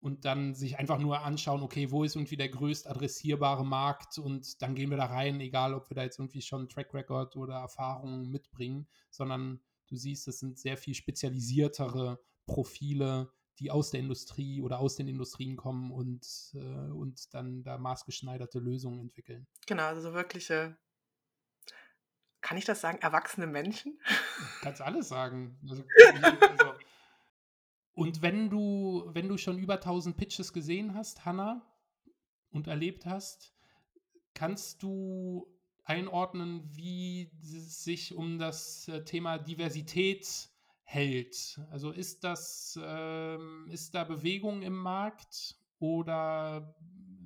und 0.00 0.24
dann 0.24 0.54
sich 0.54 0.78
einfach 0.78 0.98
nur 0.98 1.20
anschauen, 1.22 1.62
okay, 1.62 1.90
wo 1.90 2.04
ist 2.04 2.16
irgendwie 2.16 2.36
der 2.36 2.48
größt 2.50 2.86
adressierbare 2.88 3.64
Markt 3.66 4.18
und 4.18 4.62
dann 4.62 4.74
gehen 4.74 4.90
wir 4.90 4.96
da 4.98 5.06
rein, 5.06 5.40
egal 5.40 5.74
ob 5.74 5.90
wir 5.90 5.94
da 5.96 6.02
jetzt 6.04 6.18
irgendwie 6.18 6.42
schon 6.42 6.68
Track 6.68 6.94
Record 6.94 7.36
oder 7.36 7.54
Erfahrungen 7.56 8.30
mitbringen, 8.30 8.86
sondern 9.10 9.60
du 9.88 9.96
siehst, 9.96 10.28
es 10.28 10.38
sind 10.38 10.58
sehr 10.58 10.76
viel 10.76 10.94
spezialisiertere 10.94 12.20
Profile, 12.46 13.30
die 13.58 13.70
aus 13.70 13.90
der 13.90 14.00
Industrie 14.00 14.60
oder 14.60 14.78
aus 14.78 14.96
den 14.96 15.08
Industrien 15.08 15.56
kommen 15.56 15.90
und, 15.90 16.26
äh, 16.54 16.90
und 16.90 17.32
dann 17.34 17.62
da 17.62 17.78
maßgeschneiderte 17.78 18.58
Lösungen 18.58 19.00
entwickeln. 19.00 19.46
Genau, 19.66 19.84
also 19.84 20.12
wirkliche, 20.12 20.76
kann 22.40 22.58
ich 22.58 22.64
das 22.64 22.80
sagen, 22.80 22.98
erwachsene 22.98 23.46
Menschen? 23.46 23.98
Kannst 24.60 24.82
alles 24.82 25.08
sagen. 25.08 25.58
Also, 25.68 25.84
also, 26.50 26.74
und 27.94 28.20
wenn 28.20 28.50
du, 28.50 29.08
wenn 29.14 29.28
du 29.28 29.38
schon 29.38 29.58
über 29.58 29.74
1000 29.74 30.16
Pitches 30.16 30.52
gesehen 30.52 30.94
hast, 30.94 31.24
Hanna, 31.24 31.66
und 32.50 32.66
erlebt 32.66 33.06
hast, 33.06 33.54
kannst 34.34 34.82
du 34.82 35.46
einordnen, 35.86 36.62
wie 36.74 37.30
es 37.42 37.84
sich 37.84 38.14
um 38.14 38.38
das 38.38 38.88
äh, 38.88 39.04
Thema 39.04 39.38
Diversität 39.38 40.50
hält? 40.82 41.60
Also 41.70 41.92
ist 41.92 42.24
das, 42.24 42.78
ähm, 42.82 43.68
ist 43.70 43.94
da 43.94 44.04
Bewegung 44.04 44.62
im 44.62 44.76
Markt 44.76 45.56
oder 45.78 46.76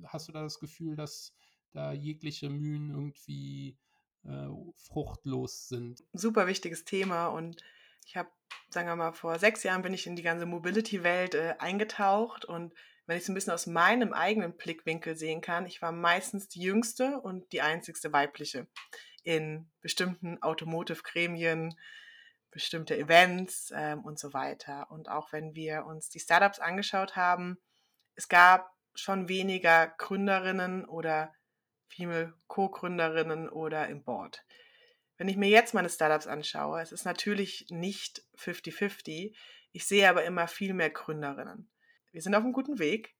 hast 0.05 0.27
du 0.27 0.31
da 0.31 0.43
das 0.43 0.59
Gefühl, 0.59 0.95
dass 0.95 1.33
da 1.73 1.91
jegliche 1.91 2.49
Mühen 2.49 2.91
irgendwie 2.91 3.77
äh, 4.23 4.47
fruchtlos 4.75 5.67
sind? 5.67 6.03
Super 6.13 6.47
wichtiges 6.47 6.85
Thema 6.85 7.27
und 7.27 7.63
ich 8.05 8.15
habe, 8.15 8.29
sagen 8.69 8.87
wir 8.87 8.95
mal, 8.95 9.13
vor 9.13 9.39
sechs 9.39 9.63
Jahren 9.63 9.81
bin 9.81 9.93
ich 9.93 10.05
in 10.05 10.15
die 10.15 10.23
ganze 10.23 10.45
Mobility-Welt 10.45 11.33
äh, 11.33 11.55
eingetaucht 11.59 12.45
und 12.45 12.73
wenn 13.11 13.17
ich 13.17 13.23
es 13.23 13.29
ein 13.29 13.35
bisschen 13.35 13.51
aus 13.51 13.67
meinem 13.67 14.13
eigenen 14.13 14.55
Blickwinkel 14.55 15.17
sehen 15.17 15.41
kann, 15.41 15.65
ich 15.65 15.81
war 15.81 15.91
meistens 15.91 16.47
die 16.47 16.61
jüngste 16.61 17.19
und 17.19 17.51
die 17.51 17.61
einzigste 17.61 18.13
weibliche 18.13 18.67
in 19.23 19.69
bestimmten 19.81 20.41
Automotive-Gremien, 20.41 21.77
bestimmte 22.51 22.97
Events 22.97 23.73
ähm, 23.75 24.05
und 24.05 24.17
so 24.17 24.31
weiter. 24.31 24.89
Und 24.91 25.09
auch 25.09 25.33
wenn 25.33 25.55
wir 25.55 25.85
uns 25.87 26.07
die 26.07 26.21
Startups 26.21 26.59
angeschaut 26.59 27.17
haben, 27.17 27.57
es 28.15 28.29
gab 28.29 28.73
schon 28.95 29.27
weniger 29.27 29.87
Gründerinnen 29.97 30.85
oder 30.85 31.33
Female 31.89 32.33
Co-Gründerinnen 32.47 33.49
oder 33.49 33.89
im 33.89 34.05
Board. 34.05 34.45
Wenn 35.17 35.27
ich 35.27 35.35
mir 35.35 35.49
jetzt 35.49 35.73
meine 35.73 35.89
Startups 35.89 36.27
anschaue, 36.27 36.79
es 36.79 36.93
ist 36.93 37.03
natürlich 37.03 37.65
nicht 37.71 38.23
50-50. 38.37 39.35
Ich 39.73 39.85
sehe 39.85 40.09
aber 40.09 40.23
immer 40.23 40.47
viel 40.47 40.73
mehr 40.73 40.91
Gründerinnen. 40.91 41.69
Wir 42.11 42.21
sind 42.21 42.35
auf 42.35 42.43
einem 42.43 42.53
guten 42.53 42.79
Weg. 42.79 43.15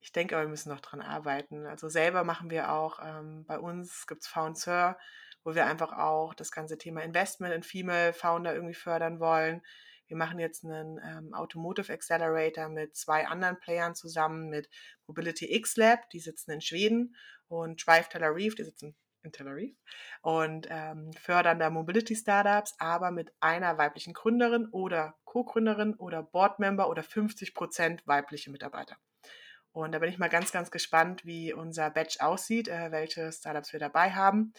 Ich 0.00 0.12
denke 0.12 0.34
aber, 0.36 0.44
wir 0.44 0.50
müssen 0.50 0.70
noch 0.70 0.80
dran 0.80 1.00
arbeiten. 1.00 1.66
Also 1.66 1.88
selber 1.88 2.24
machen 2.24 2.50
wir 2.50 2.72
auch, 2.72 2.98
ähm, 3.02 3.44
bei 3.46 3.58
uns 3.58 4.06
gibt 4.06 4.22
es 4.22 4.28
Found 4.28 4.58
Sir, 4.58 4.98
wo 5.44 5.54
wir 5.54 5.66
einfach 5.66 5.92
auch 5.92 6.34
das 6.34 6.50
ganze 6.50 6.78
Thema 6.78 7.02
Investment 7.02 7.54
in 7.54 7.62
Female 7.62 8.12
Founder 8.12 8.54
irgendwie 8.54 8.74
fördern 8.74 9.20
wollen. 9.20 9.62
Wir 10.06 10.16
machen 10.16 10.38
jetzt 10.38 10.64
einen 10.64 10.98
ähm, 11.04 11.34
Automotive 11.34 11.92
Accelerator 11.92 12.68
mit 12.68 12.96
zwei 12.96 13.26
anderen 13.26 13.58
Playern 13.58 13.94
zusammen, 13.94 14.48
mit 14.48 14.68
Mobility 15.06 15.54
X 15.54 15.76
Lab, 15.76 16.10
die 16.10 16.20
sitzen 16.20 16.50
in 16.50 16.60
Schweden, 16.60 17.16
und 17.48 17.86
Drive 17.86 18.08
Tel 18.08 18.24
Aviv, 18.24 18.54
die 18.54 18.64
sitzen 18.64 18.96
in 19.22 19.32
Tel 19.32 19.48
Aviv 19.48 19.76
und 20.22 20.66
ähm, 20.70 21.12
fördern 21.12 21.58
da 21.58 21.70
Mobility 21.70 22.14
Startups, 22.14 22.74
aber 22.78 23.10
mit 23.10 23.32
einer 23.40 23.78
weiblichen 23.78 24.12
Gründerin 24.12 24.68
oder 24.70 25.16
Co-Gründerin 25.24 25.94
oder 25.94 26.22
Boardmember 26.22 26.88
oder 26.88 27.02
50 27.02 27.54
Prozent 27.54 28.06
weibliche 28.06 28.50
Mitarbeiter. 28.50 28.96
Und 29.72 29.92
da 29.92 29.98
bin 29.98 30.10
ich 30.10 30.18
mal 30.18 30.28
ganz, 30.28 30.52
ganz 30.52 30.70
gespannt, 30.70 31.24
wie 31.24 31.52
unser 31.52 31.90
Batch 31.90 32.20
aussieht, 32.20 32.68
äh, 32.68 32.90
welche 32.90 33.32
Startups 33.32 33.72
wir 33.72 33.80
dabei 33.80 34.12
haben, 34.12 34.52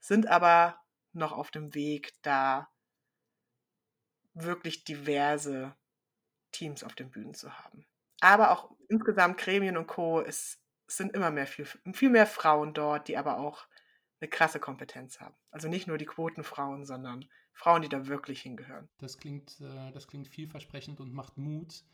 sind 0.00 0.26
aber 0.26 0.80
noch 1.12 1.32
auf 1.32 1.50
dem 1.50 1.74
Weg, 1.74 2.12
da 2.22 2.68
wirklich 4.34 4.84
diverse 4.84 5.74
Teams 6.52 6.84
auf 6.84 6.94
den 6.94 7.10
Bühnen 7.10 7.34
zu 7.34 7.52
haben. 7.58 7.86
Aber 8.20 8.50
auch 8.50 8.70
insgesamt 8.88 9.38
Gremien 9.38 9.76
und 9.76 9.86
Co. 9.86 10.20
Es 10.20 10.60
sind 10.86 11.14
immer 11.14 11.30
mehr 11.30 11.46
viel, 11.46 11.66
viel 11.92 12.10
mehr 12.10 12.26
Frauen 12.26 12.72
dort, 12.72 13.08
die 13.08 13.16
aber 13.16 13.38
auch 13.38 13.66
eine 14.20 14.28
krasse 14.28 14.60
Kompetenz 14.60 15.20
haben. 15.20 15.34
Also 15.50 15.68
nicht 15.68 15.86
nur 15.86 15.98
die 15.98 16.06
Quotenfrauen, 16.06 16.84
sondern 16.84 17.26
Frauen, 17.52 17.82
die 17.82 17.88
da 17.88 18.06
wirklich 18.06 18.42
hingehören. 18.42 18.88
Das 18.98 19.18
klingt, 19.18 19.60
äh, 19.60 19.92
das 19.92 20.08
klingt 20.08 20.28
vielversprechend 20.28 21.00
und 21.00 21.12
macht 21.12 21.36
Mut. 21.36 21.84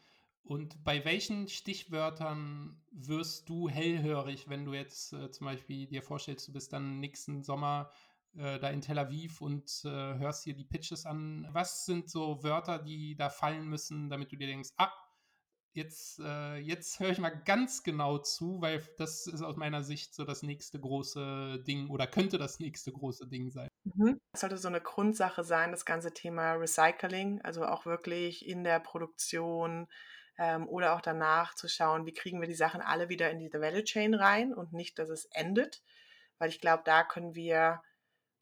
Und 0.45 0.83
bei 0.83 1.05
welchen 1.05 1.49
Stichwörtern 1.49 2.81
wirst 2.91 3.49
du 3.49 3.69
hellhörig, 3.69 4.49
wenn 4.49 4.65
du 4.65 4.75
jetzt 4.75 5.13
äh, 5.13 5.31
zum 5.31 5.47
Beispiel 5.47 5.87
dir 5.87 6.03
vorstellst, 6.03 6.49
du 6.49 6.53
bist 6.53 6.73
dann 6.73 6.99
nächsten 6.99 7.43
Sommer 7.43 7.93
äh, 8.35 8.59
da 8.59 8.71
in 8.71 8.81
Tel 8.81 8.99
Aviv 8.99 9.41
und 9.41 9.83
hörst 9.85 10.47
dir 10.47 10.55
die 10.55 10.65
Pitches 10.65 11.07
an? 11.07 11.49
Was 11.53 11.87
sind 11.87 12.11
so 12.11 12.43
Wörter, 12.43 12.79
die 12.79 13.15
da 13.15 13.31
fallen 13.31 13.69
müssen, 13.69 14.11
damit 14.11 14.33
du 14.33 14.37
dir 14.37 14.49
denkst, 14.49 14.71
ah, 14.79 14.91
jetzt, 15.75 16.21
äh, 16.21 16.57
jetzt 16.57 17.01
höre 17.01 17.11
ich 17.11 17.19
mal 17.19 17.31
ganz 17.31 17.83
genau 17.83 18.19
zu, 18.19 18.61
weil 18.61 18.83
das 18.99 19.27
ist 19.27 19.43
aus 19.43 19.57
meiner 19.57 19.83
Sicht 19.83 20.15
so 20.15 20.25
das 20.25 20.43
nächste 20.43 20.79
große 20.79 21.63
Ding 21.67 21.89
oder 21.91 22.07
könnte 22.07 22.39
das 22.39 22.61
nächste 22.61 22.93
große 22.93 23.27
Ding 23.27 23.51
sein. 23.51 23.69
Mhm. 23.85 24.19
Sollte 24.37 24.59
so 24.59 24.69
eine 24.69 24.81
Grundsache 24.81 25.45
sein, 25.45 25.71
das 25.71 25.85
ganze 25.85 26.13
Thema 26.13 26.53
Recycling, 26.53 27.41
also 27.43 27.65
auch 27.65 27.87
wirklich 27.87 28.47
in 28.47 28.65
der 28.65 28.81
Produktion 28.81 29.89
ähm, 30.39 30.69
oder 30.69 30.95
auch 30.95 31.01
danach 31.01 31.55
zu 31.55 31.69
schauen, 31.69 32.07
wie 32.07 32.15
kriegen 32.15 32.41
wir 32.41 32.49
die 32.49 32.55
Sachen 32.55 32.81
alle 32.81 33.09
wieder 33.09 33.31
in 33.31 33.39
die 33.39 33.53
Value 33.53 33.85
Chain 33.85 34.15
rein 34.15 34.55
und 34.55 34.73
nicht, 34.73 34.99
dass 34.99 35.09
es 35.09 35.27
endet, 35.27 35.83
weil 36.39 36.51
ich 36.51 36.61
glaube, 36.61 36.83
da 36.85 37.03
können 37.03 37.35
wir 37.35 37.83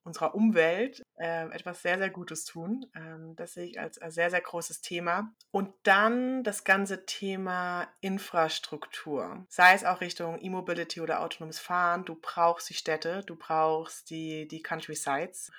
unserer 0.02 0.34
Umwelt 0.34 1.02
äh, 1.16 1.48
etwas 1.50 1.82
sehr, 1.82 1.98
sehr 1.98 2.10
Gutes 2.10 2.44
tun. 2.44 2.86
Ähm, 2.94 3.34
das 3.36 3.54
sehe 3.54 3.66
ich 3.66 3.80
als, 3.80 3.98
als 3.98 4.14
sehr, 4.14 4.30
sehr 4.30 4.40
großes 4.40 4.80
Thema. 4.80 5.32
Und 5.50 5.72
dann 5.82 6.42
das 6.42 6.64
ganze 6.64 7.04
Thema 7.04 7.88
Infrastruktur, 8.00 9.44
sei 9.48 9.74
es 9.74 9.84
auch 9.84 10.00
Richtung 10.00 10.38
E-Mobility 10.40 11.00
oder 11.00 11.20
autonomes 11.20 11.58
Fahren. 11.58 12.04
Du 12.04 12.14
brauchst 12.20 12.70
die 12.70 12.74
Städte, 12.74 13.22
du 13.26 13.36
brauchst 13.36 14.10
die, 14.10 14.48
die 14.48 14.62
Countrysides. 14.62 15.50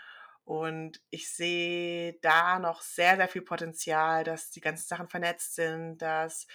Und 0.44 1.00
ich 1.12 1.32
sehe 1.32 2.14
da 2.22 2.60
noch 2.60 2.82
sehr, 2.82 3.16
sehr 3.16 3.28
viel 3.28 3.44
Potenzial, 3.44 4.24
dass 4.24 4.50
die 4.50 4.62
ganzen 4.62 4.88
Sachen 4.88 5.08
vernetzt 5.08 5.56
sind, 5.56 6.00
dass 6.00 6.48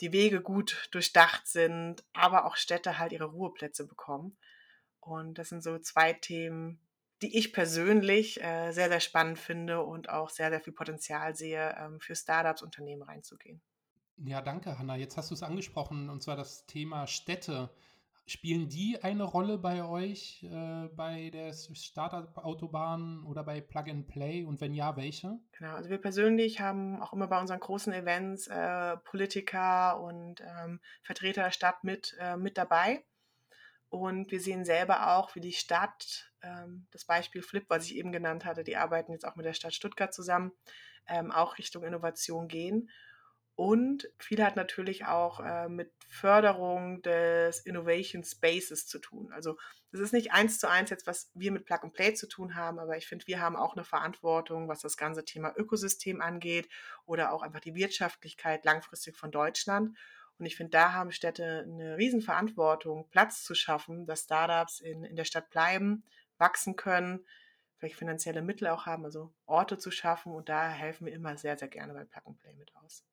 die 0.00 0.12
Wege 0.12 0.40
gut 0.40 0.88
durchdacht 0.92 1.46
sind, 1.46 2.04
aber 2.12 2.46
auch 2.46 2.56
Städte 2.56 2.98
halt 2.98 3.12
ihre 3.12 3.26
Ruheplätze 3.26 3.86
bekommen. 3.86 4.36
Und 5.00 5.38
das 5.38 5.50
sind 5.50 5.62
so 5.62 5.78
zwei 5.78 6.12
Themen, 6.14 6.80
die 7.24 7.38
ich 7.38 7.54
persönlich 7.54 8.42
äh, 8.44 8.72
sehr, 8.72 8.90
sehr 8.90 9.00
spannend 9.00 9.38
finde 9.38 9.80
und 9.80 10.10
auch 10.10 10.28
sehr, 10.28 10.50
sehr 10.50 10.60
viel 10.60 10.74
Potenzial 10.74 11.34
sehe, 11.34 11.74
ähm, 11.80 11.98
für 11.98 12.14
Startups, 12.14 12.60
Unternehmen 12.60 13.00
reinzugehen. 13.00 13.62
Ja, 14.18 14.42
danke, 14.42 14.78
Hanna. 14.78 14.96
Jetzt 14.96 15.16
hast 15.16 15.30
du 15.30 15.34
es 15.34 15.42
angesprochen, 15.42 16.10
und 16.10 16.22
zwar 16.22 16.36
das 16.36 16.66
Thema 16.66 17.06
Städte. 17.06 17.70
Spielen 18.26 18.68
die 18.68 18.98
eine 19.02 19.22
Rolle 19.22 19.56
bei 19.56 19.84
euch, 19.84 20.42
äh, 20.44 20.88
bei 20.94 21.30
der 21.30 21.54
Startup-Autobahn 21.54 23.24
oder 23.24 23.42
bei 23.42 23.62
Plug 23.62 23.84
and 23.88 24.06
Play? 24.06 24.44
Und 24.44 24.60
wenn 24.60 24.74
ja, 24.74 24.94
welche? 24.96 25.38
Genau, 25.52 25.74
also 25.74 25.88
wir 25.88 25.98
persönlich 25.98 26.60
haben 26.60 27.00
auch 27.00 27.14
immer 27.14 27.26
bei 27.26 27.40
unseren 27.40 27.60
großen 27.60 27.92
Events 27.94 28.48
äh, 28.48 28.98
Politiker 28.98 29.98
und 29.98 30.42
ähm, 30.42 30.80
Vertreter 31.02 31.44
der 31.44 31.52
Stadt 31.52 31.84
mit, 31.84 32.14
äh, 32.20 32.36
mit 32.36 32.58
dabei. 32.58 33.02
Und 33.94 34.32
wir 34.32 34.40
sehen 34.40 34.64
selber 34.64 35.14
auch, 35.14 35.36
wie 35.36 35.40
die 35.40 35.52
Stadt, 35.52 36.32
ähm, 36.42 36.88
das 36.90 37.04
Beispiel 37.04 37.42
Flip, 37.42 37.64
was 37.68 37.84
ich 37.84 37.94
eben 37.94 38.10
genannt 38.10 38.44
hatte, 38.44 38.64
die 38.64 38.76
arbeiten 38.76 39.12
jetzt 39.12 39.24
auch 39.24 39.36
mit 39.36 39.46
der 39.46 39.52
Stadt 39.52 39.72
Stuttgart 39.72 40.12
zusammen, 40.12 40.50
ähm, 41.06 41.30
auch 41.30 41.58
Richtung 41.58 41.84
Innovation 41.84 42.48
gehen. 42.48 42.90
Und 43.54 44.10
viel 44.18 44.42
hat 44.42 44.56
natürlich 44.56 45.04
auch 45.06 45.38
äh, 45.38 45.68
mit 45.68 45.92
Förderung 46.08 47.02
des 47.02 47.60
Innovation 47.60 48.24
Spaces 48.24 48.88
zu 48.88 48.98
tun. 48.98 49.32
Also 49.32 49.56
das 49.92 50.00
ist 50.00 50.12
nicht 50.12 50.32
eins 50.32 50.58
zu 50.58 50.68
eins 50.68 50.90
jetzt, 50.90 51.06
was 51.06 51.30
wir 51.34 51.52
mit 51.52 51.64
Plug 51.64 51.84
and 51.84 51.92
Play 51.92 52.14
zu 52.14 52.26
tun 52.26 52.56
haben, 52.56 52.80
aber 52.80 52.96
ich 52.96 53.06
finde, 53.06 53.28
wir 53.28 53.40
haben 53.40 53.54
auch 53.54 53.76
eine 53.76 53.84
Verantwortung, 53.84 54.66
was 54.66 54.80
das 54.80 54.96
ganze 54.96 55.24
Thema 55.24 55.54
Ökosystem 55.56 56.20
angeht 56.20 56.68
oder 57.06 57.32
auch 57.32 57.42
einfach 57.42 57.60
die 57.60 57.76
Wirtschaftlichkeit 57.76 58.64
langfristig 58.64 59.16
von 59.16 59.30
Deutschland. 59.30 59.96
Und 60.38 60.46
ich 60.46 60.56
finde, 60.56 60.70
da 60.70 60.92
haben 60.92 61.12
Städte 61.12 61.64
eine 61.66 61.96
Riesenverantwortung, 61.96 63.08
Platz 63.10 63.44
zu 63.44 63.54
schaffen, 63.54 64.06
dass 64.06 64.24
Startups 64.24 64.80
in, 64.80 65.04
in 65.04 65.16
der 65.16 65.24
Stadt 65.24 65.50
bleiben, 65.50 66.04
wachsen 66.38 66.76
können, 66.76 67.24
vielleicht 67.76 67.96
finanzielle 67.96 68.42
Mittel 68.42 68.68
auch 68.68 68.86
haben, 68.86 69.04
also 69.04 69.32
Orte 69.46 69.78
zu 69.78 69.90
schaffen. 69.90 70.32
Und 70.32 70.48
da 70.48 70.68
helfen 70.68 71.06
wir 71.06 71.12
immer 71.12 71.36
sehr, 71.36 71.56
sehr 71.56 71.68
gerne 71.68 71.94
bei 71.94 72.04
Plug 72.04 72.22
and 72.26 72.38
Play 72.38 72.52
mit 72.54 72.74
aus. 72.76 73.04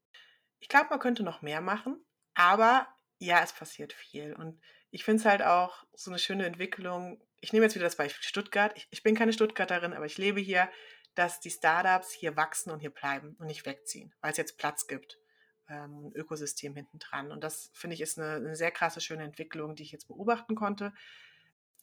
Ich 0.60 0.69
glaube, 0.69 0.88
man 0.89 0.99
könnte 0.99 1.23
noch 1.23 1.41
mehr 1.41 1.62
machen, 1.62 2.03
aber 2.34 2.88
ja, 3.19 3.41
es 3.43 3.53
passiert 3.53 3.93
viel. 3.93 4.34
Und 4.34 4.60
ich 4.89 5.03
finde 5.03 5.19
es 5.19 5.25
halt 5.25 5.43
auch 5.43 5.86
so 5.93 6.10
eine 6.10 6.19
schöne 6.19 6.45
Entwicklung. 6.45 7.21
Ich 7.39 7.53
nehme 7.53 7.65
jetzt 7.65 7.75
wieder 7.75 7.86
das 7.86 7.97
Beispiel 7.97 8.23
Stuttgart. 8.23 8.73
Ich, 8.75 8.88
ich 8.89 9.03
bin 9.03 9.15
keine 9.15 9.34
Stuttgarterin, 9.34 9.93
aber 9.93 10.05
ich 10.05 10.17
lebe 10.17 10.39
hier, 10.39 10.69
dass 11.13 11.39
die 11.39 11.51
Startups 11.51 12.12
hier 12.12 12.36
wachsen 12.36 12.71
und 12.71 12.79
hier 12.79 12.89
bleiben 12.89 13.36
und 13.38 13.45
nicht 13.45 13.65
wegziehen, 13.65 14.13
weil 14.21 14.31
es 14.31 14.38
jetzt 14.38 14.57
Platz 14.57 14.88
gibt 14.88 15.20
ähm, 15.71 16.12
Ökosystem 16.13 16.75
hinten 16.75 16.99
dran. 16.99 17.31
Und 17.31 17.43
das 17.43 17.71
finde 17.73 17.95
ich 17.95 18.01
ist 18.01 18.19
eine, 18.19 18.36
eine, 18.36 18.55
sehr 18.55 18.71
krasse, 18.71 19.01
schöne 19.01 19.23
Entwicklung, 19.23 19.75
die 19.75 19.84
ich 19.84 19.91
jetzt 19.91 20.07
beobachten 20.07 20.55
konnte. 20.55 20.93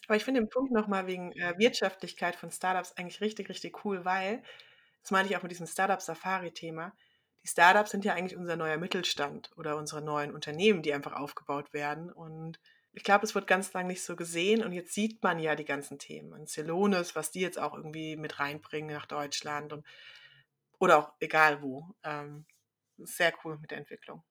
Aber 0.07 0.17
ich 0.17 0.25
finde 0.25 0.41
den 0.41 0.51
Punkt 0.51 0.73
nochmal 0.73 1.07
wegen 1.07 1.33
äh, 1.33 1.55
Wirtschaftlichkeit 1.59 2.37
von 2.37 2.51
Startups 2.51 2.93
eigentlich 2.93 3.21
richtig, 3.21 3.49
richtig 3.49 3.85
cool, 3.85 4.05
weil, 4.05 4.43
das 5.03 5.11
meine 5.11 5.29
ich 5.29 5.37
auch 5.37 5.43
mit 5.43 5.51
diesem 5.51 5.67
Startup-Safari-Thema, 5.67 6.93
die 7.43 7.49
Startups 7.49 7.91
sind 7.91 8.05
ja 8.05 8.15
eigentlich 8.15 8.37
unser 8.37 8.57
neuer 8.57 8.77
Mittelstand 8.77 9.51
oder 9.57 9.77
unsere 9.77 10.03
neuen 10.03 10.35
Unternehmen, 10.35 10.83
die 10.83 10.93
einfach 10.93 11.13
aufgebaut 11.13 11.73
werden. 11.73 12.13
Und 12.13 12.61
ich 12.93 13.05
glaube, 13.05 13.25
es 13.25 13.35
wird 13.35 13.47
ganz 13.47 13.73
lange 13.73 13.89
nicht 13.89 14.03
so 14.03 14.17
gesehen 14.17 14.65
und 14.65 14.73
jetzt 14.73 14.93
sieht 14.93 15.23
man 15.23 15.39
ja 15.39 15.55
die 15.55 15.65
ganzen 15.65 15.99
Themen. 15.99 16.33
Und 16.33 16.49
Celonis, 16.49 17.17
was 17.17 17.31
die 17.31 17.41
jetzt 17.41 17.59
auch 17.59 17.75
irgendwie 17.75 18.17
mit 18.17 18.39
reinbringen 18.39 18.95
nach 18.95 19.07
Deutschland 19.07 19.73
und 19.73 19.85
oder 20.79 20.99
auch 20.99 21.13
egal 21.21 21.63
wo. 21.63 21.95
Ähm, 22.05 22.45
sehr 22.99 23.33
cool 23.45 23.59
mit 23.59 23.71
der 23.71 23.79
Entwicklung. 23.79 24.23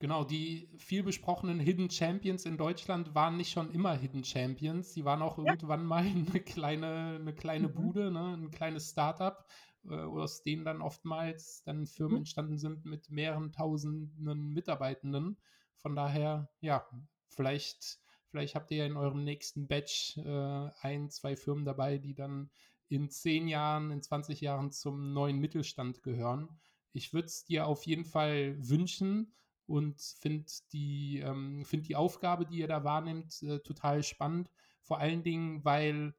Genau, 0.00 0.24
die 0.24 0.70
viel 0.78 1.02
besprochenen 1.02 1.60
Hidden 1.60 1.90
Champions 1.90 2.46
in 2.46 2.56
Deutschland 2.56 3.14
waren 3.14 3.36
nicht 3.36 3.52
schon 3.52 3.70
immer 3.70 3.92
Hidden 3.92 4.24
Champions. 4.24 4.94
Sie 4.94 5.04
waren 5.04 5.20
auch 5.20 5.36
ja. 5.36 5.44
irgendwann 5.44 5.84
mal 5.84 6.04
eine 6.06 6.40
kleine, 6.40 7.18
eine 7.20 7.34
kleine 7.34 7.68
mhm. 7.68 7.74
Bude, 7.74 8.10
ne, 8.10 8.34
ein 8.34 8.50
kleines 8.50 8.90
Startup, 8.90 9.44
äh, 9.84 9.94
aus 9.94 10.42
denen 10.42 10.64
dann 10.64 10.80
oftmals 10.80 11.62
dann 11.64 11.86
Firmen 11.86 12.14
mhm. 12.14 12.18
entstanden 12.20 12.56
sind 12.56 12.86
mit 12.86 13.10
mehreren 13.10 13.52
tausenden 13.52 14.54
Mitarbeitenden. 14.54 15.36
Von 15.76 15.94
daher, 15.94 16.50
ja, 16.60 16.86
vielleicht, 17.28 18.00
vielleicht 18.30 18.54
habt 18.54 18.70
ihr 18.70 18.78
ja 18.78 18.86
in 18.86 18.96
eurem 18.96 19.22
nächsten 19.22 19.68
Batch 19.68 20.16
äh, 20.16 20.70
ein, 20.80 21.10
zwei 21.10 21.36
Firmen 21.36 21.66
dabei, 21.66 21.98
die 21.98 22.14
dann 22.14 22.50
in 22.88 23.10
zehn 23.10 23.48
Jahren, 23.48 23.90
in 23.90 24.02
20 24.02 24.40
Jahren 24.40 24.72
zum 24.72 25.12
neuen 25.12 25.38
Mittelstand 25.38 26.02
gehören. 26.02 26.48
Ich 26.92 27.12
würde 27.12 27.26
es 27.26 27.44
dir 27.44 27.66
auf 27.66 27.84
jeden 27.84 28.04
Fall 28.04 28.56
wünschen 28.58 29.34
und 29.66 30.00
finde 30.00 30.50
die, 30.72 31.20
ähm, 31.20 31.64
find 31.64 31.88
die 31.88 31.96
Aufgabe, 31.96 32.46
die 32.46 32.58
ihr 32.58 32.68
da 32.68 32.84
wahrnimmt, 32.84 33.42
äh, 33.42 33.60
total 33.60 34.02
spannend. 34.02 34.50
Vor 34.82 34.98
allen 34.98 35.22
Dingen, 35.22 35.64
weil 35.64 36.14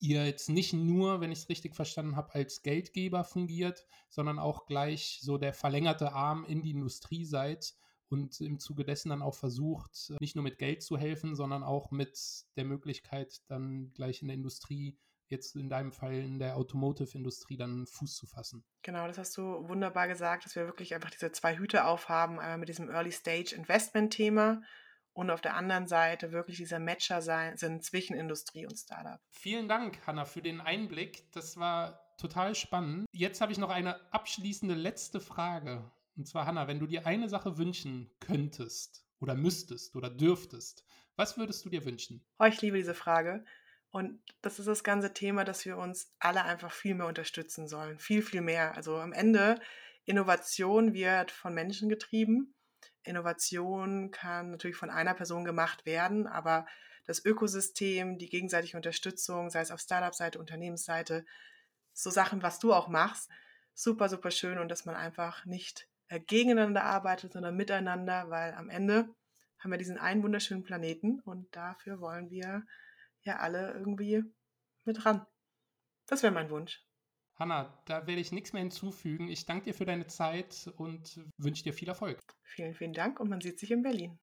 ihr 0.00 0.26
jetzt 0.26 0.48
nicht 0.48 0.72
nur, 0.72 1.20
wenn 1.20 1.32
ich 1.32 1.40
es 1.40 1.48
richtig 1.48 1.74
verstanden 1.74 2.16
habe, 2.16 2.34
als 2.34 2.62
Geldgeber 2.62 3.24
fungiert, 3.24 3.86
sondern 4.08 4.38
auch 4.38 4.66
gleich 4.66 5.20
so 5.22 5.38
der 5.38 5.52
verlängerte 5.52 6.12
Arm 6.12 6.44
in 6.44 6.62
die 6.62 6.72
Industrie 6.72 7.24
seid 7.24 7.74
und 8.08 8.40
im 8.40 8.58
Zuge 8.58 8.84
dessen 8.84 9.08
dann 9.08 9.22
auch 9.22 9.34
versucht, 9.34 10.12
nicht 10.20 10.36
nur 10.36 10.44
mit 10.44 10.58
Geld 10.58 10.82
zu 10.82 10.96
helfen, 10.96 11.34
sondern 11.34 11.62
auch 11.62 11.90
mit 11.90 12.18
der 12.56 12.64
Möglichkeit, 12.64 13.42
dann 13.48 13.92
gleich 13.94 14.22
in 14.22 14.28
der 14.28 14.36
Industrie 14.36 14.98
jetzt 15.28 15.56
in 15.56 15.68
deinem 15.68 15.92
Fall 15.92 16.14
in 16.14 16.38
der 16.38 16.56
Automotive-Industrie 16.56 17.56
dann 17.56 17.86
Fuß 17.86 18.14
zu 18.14 18.26
fassen. 18.26 18.64
Genau, 18.82 19.06
das 19.06 19.18
hast 19.18 19.36
du 19.36 19.68
wunderbar 19.68 20.08
gesagt, 20.08 20.44
dass 20.44 20.56
wir 20.56 20.66
wirklich 20.66 20.94
einfach 20.94 21.10
diese 21.10 21.32
zwei 21.32 21.56
Hüte 21.56 21.84
aufhaben, 21.84 22.38
einmal 22.38 22.58
mit 22.58 22.68
diesem 22.68 22.90
Early-Stage-Investment-Thema 22.90 24.62
und 25.12 25.30
auf 25.30 25.40
der 25.40 25.56
anderen 25.56 25.86
Seite 25.86 26.32
wirklich 26.32 26.58
dieser 26.58 26.78
Matcher 26.78 27.22
sein, 27.22 27.56
sind 27.56 27.82
zwischen 27.82 28.14
Industrie 28.14 28.66
und 28.66 28.76
Startup. 28.76 29.18
Vielen 29.30 29.66
Dank, 29.66 30.06
Hanna, 30.06 30.26
für 30.26 30.42
den 30.42 30.60
Einblick. 30.60 31.32
Das 31.32 31.56
war 31.56 32.14
total 32.18 32.54
spannend. 32.54 33.06
Jetzt 33.12 33.40
habe 33.40 33.50
ich 33.50 33.58
noch 33.58 33.70
eine 33.70 34.12
abschließende 34.12 34.74
letzte 34.74 35.20
Frage. 35.20 35.90
Und 36.16 36.28
zwar, 36.28 36.46
Hanna, 36.46 36.68
wenn 36.68 36.80
du 36.80 36.86
dir 36.86 37.06
eine 37.06 37.28
Sache 37.28 37.56
wünschen 37.56 38.10
könntest 38.20 39.06
oder 39.18 39.34
müsstest 39.34 39.96
oder 39.96 40.10
dürftest, 40.10 40.84
was 41.16 41.38
würdest 41.38 41.64
du 41.64 41.70
dir 41.70 41.84
wünschen? 41.84 42.22
Oh, 42.38 42.44
ich 42.44 42.60
liebe 42.60 42.76
diese 42.76 42.94
Frage. 42.94 43.44
Und 43.96 44.20
das 44.42 44.58
ist 44.58 44.68
das 44.68 44.84
ganze 44.84 45.14
Thema, 45.14 45.42
dass 45.42 45.64
wir 45.64 45.78
uns 45.78 46.12
alle 46.18 46.44
einfach 46.44 46.70
viel 46.70 46.94
mehr 46.94 47.06
unterstützen 47.06 47.66
sollen. 47.66 47.98
Viel, 47.98 48.20
viel 48.20 48.42
mehr. 48.42 48.76
Also 48.76 48.98
am 48.98 49.14
Ende, 49.14 49.58
Innovation 50.04 50.92
wird 50.92 51.30
von 51.30 51.54
Menschen 51.54 51.88
getrieben. 51.88 52.54
Innovation 53.04 54.10
kann 54.10 54.50
natürlich 54.50 54.76
von 54.76 54.90
einer 54.90 55.14
Person 55.14 55.46
gemacht 55.46 55.86
werden, 55.86 56.26
aber 56.26 56.66
das 57.06 57.24
Ökosystem, 57.24 58.18
die 58.18 58.28
gegenseitige 58.28 58.76
Unterstützung, 58.76 59.48
sei 59.48 59.62
es 59.62 59.70
auf 59.70 59.80
Startup-Seite, 59.80 60.38
Unternehmensseite, 60.38 61.24
so 61.94 62.10
Sachen, 62.10 62.42
was 62.42 62.58
du 62.58 62.74
auch 62.74 62.88
machst, 62.88 63.30
super, 63.72 64.10
super 64.10 64.30
schön 64.30 64.58
und 64.58 64.68
dass 64.68 64.84
man 64.84 64.94
einfach 64.94 65.46
nicht 65.46 65.88
äh, 66.08 66.20
gegeneinander 66.20 66.84
arbeitet, 66.84 67.32
sondern 67.32 67.56
miteinander, 67.56 68.28
weil 68.28 68.52
am 68.52 68.68
Ende 68.68 69.08
haben 69.58 69.70
wir 69.70 69.78
diesen 69.78 69.96
einen 69.96 70.22
wunderschönen 70.22 70.64
Planeten 70.64 71.20
und 71.20 71.56
dafür 71.56 71.98
wollen 71.98 72.28
wir 72.28 72.66
ja 73.26 73.38
alle 73.38 73.72
irgendwie 73.72 74.24
mit 74.84 75.04
ran. 75.04 75.26
Das 76.06 76.22
wäre 76.22 76.32
mein 76.32 76.50
Wunsch. 76.50 76.82
Hanna, 77.34 77.82
da 77.84 78.06
werde 78.06 78.20
ich 78.20 78.32
nichts 78.32 78.52
mehr 78.52 78.62
hinzufügen. 78.62 79.28
Ich 79.28 79.44
danke 79.44 79.66
dir 79.66 79.74
für 79.74 79.84
deine 79.84 80.06
Zeit 80.06 80.72
und 80.76 81.20
wünsche 81.36 81.64
dir 81.64 81.74
viel 81.74 81.88
Erfolg. 81.88 82.18
Vielen, 82.42 82.74
vielen 82.74 82.94
Dank 82.94 83.20
und 83.20 83.28
man 83.28 83.42
sieht 83.42 83.58
sich 83.58 83.70
in 83.70 83.82
Berlin. 83.82 84.18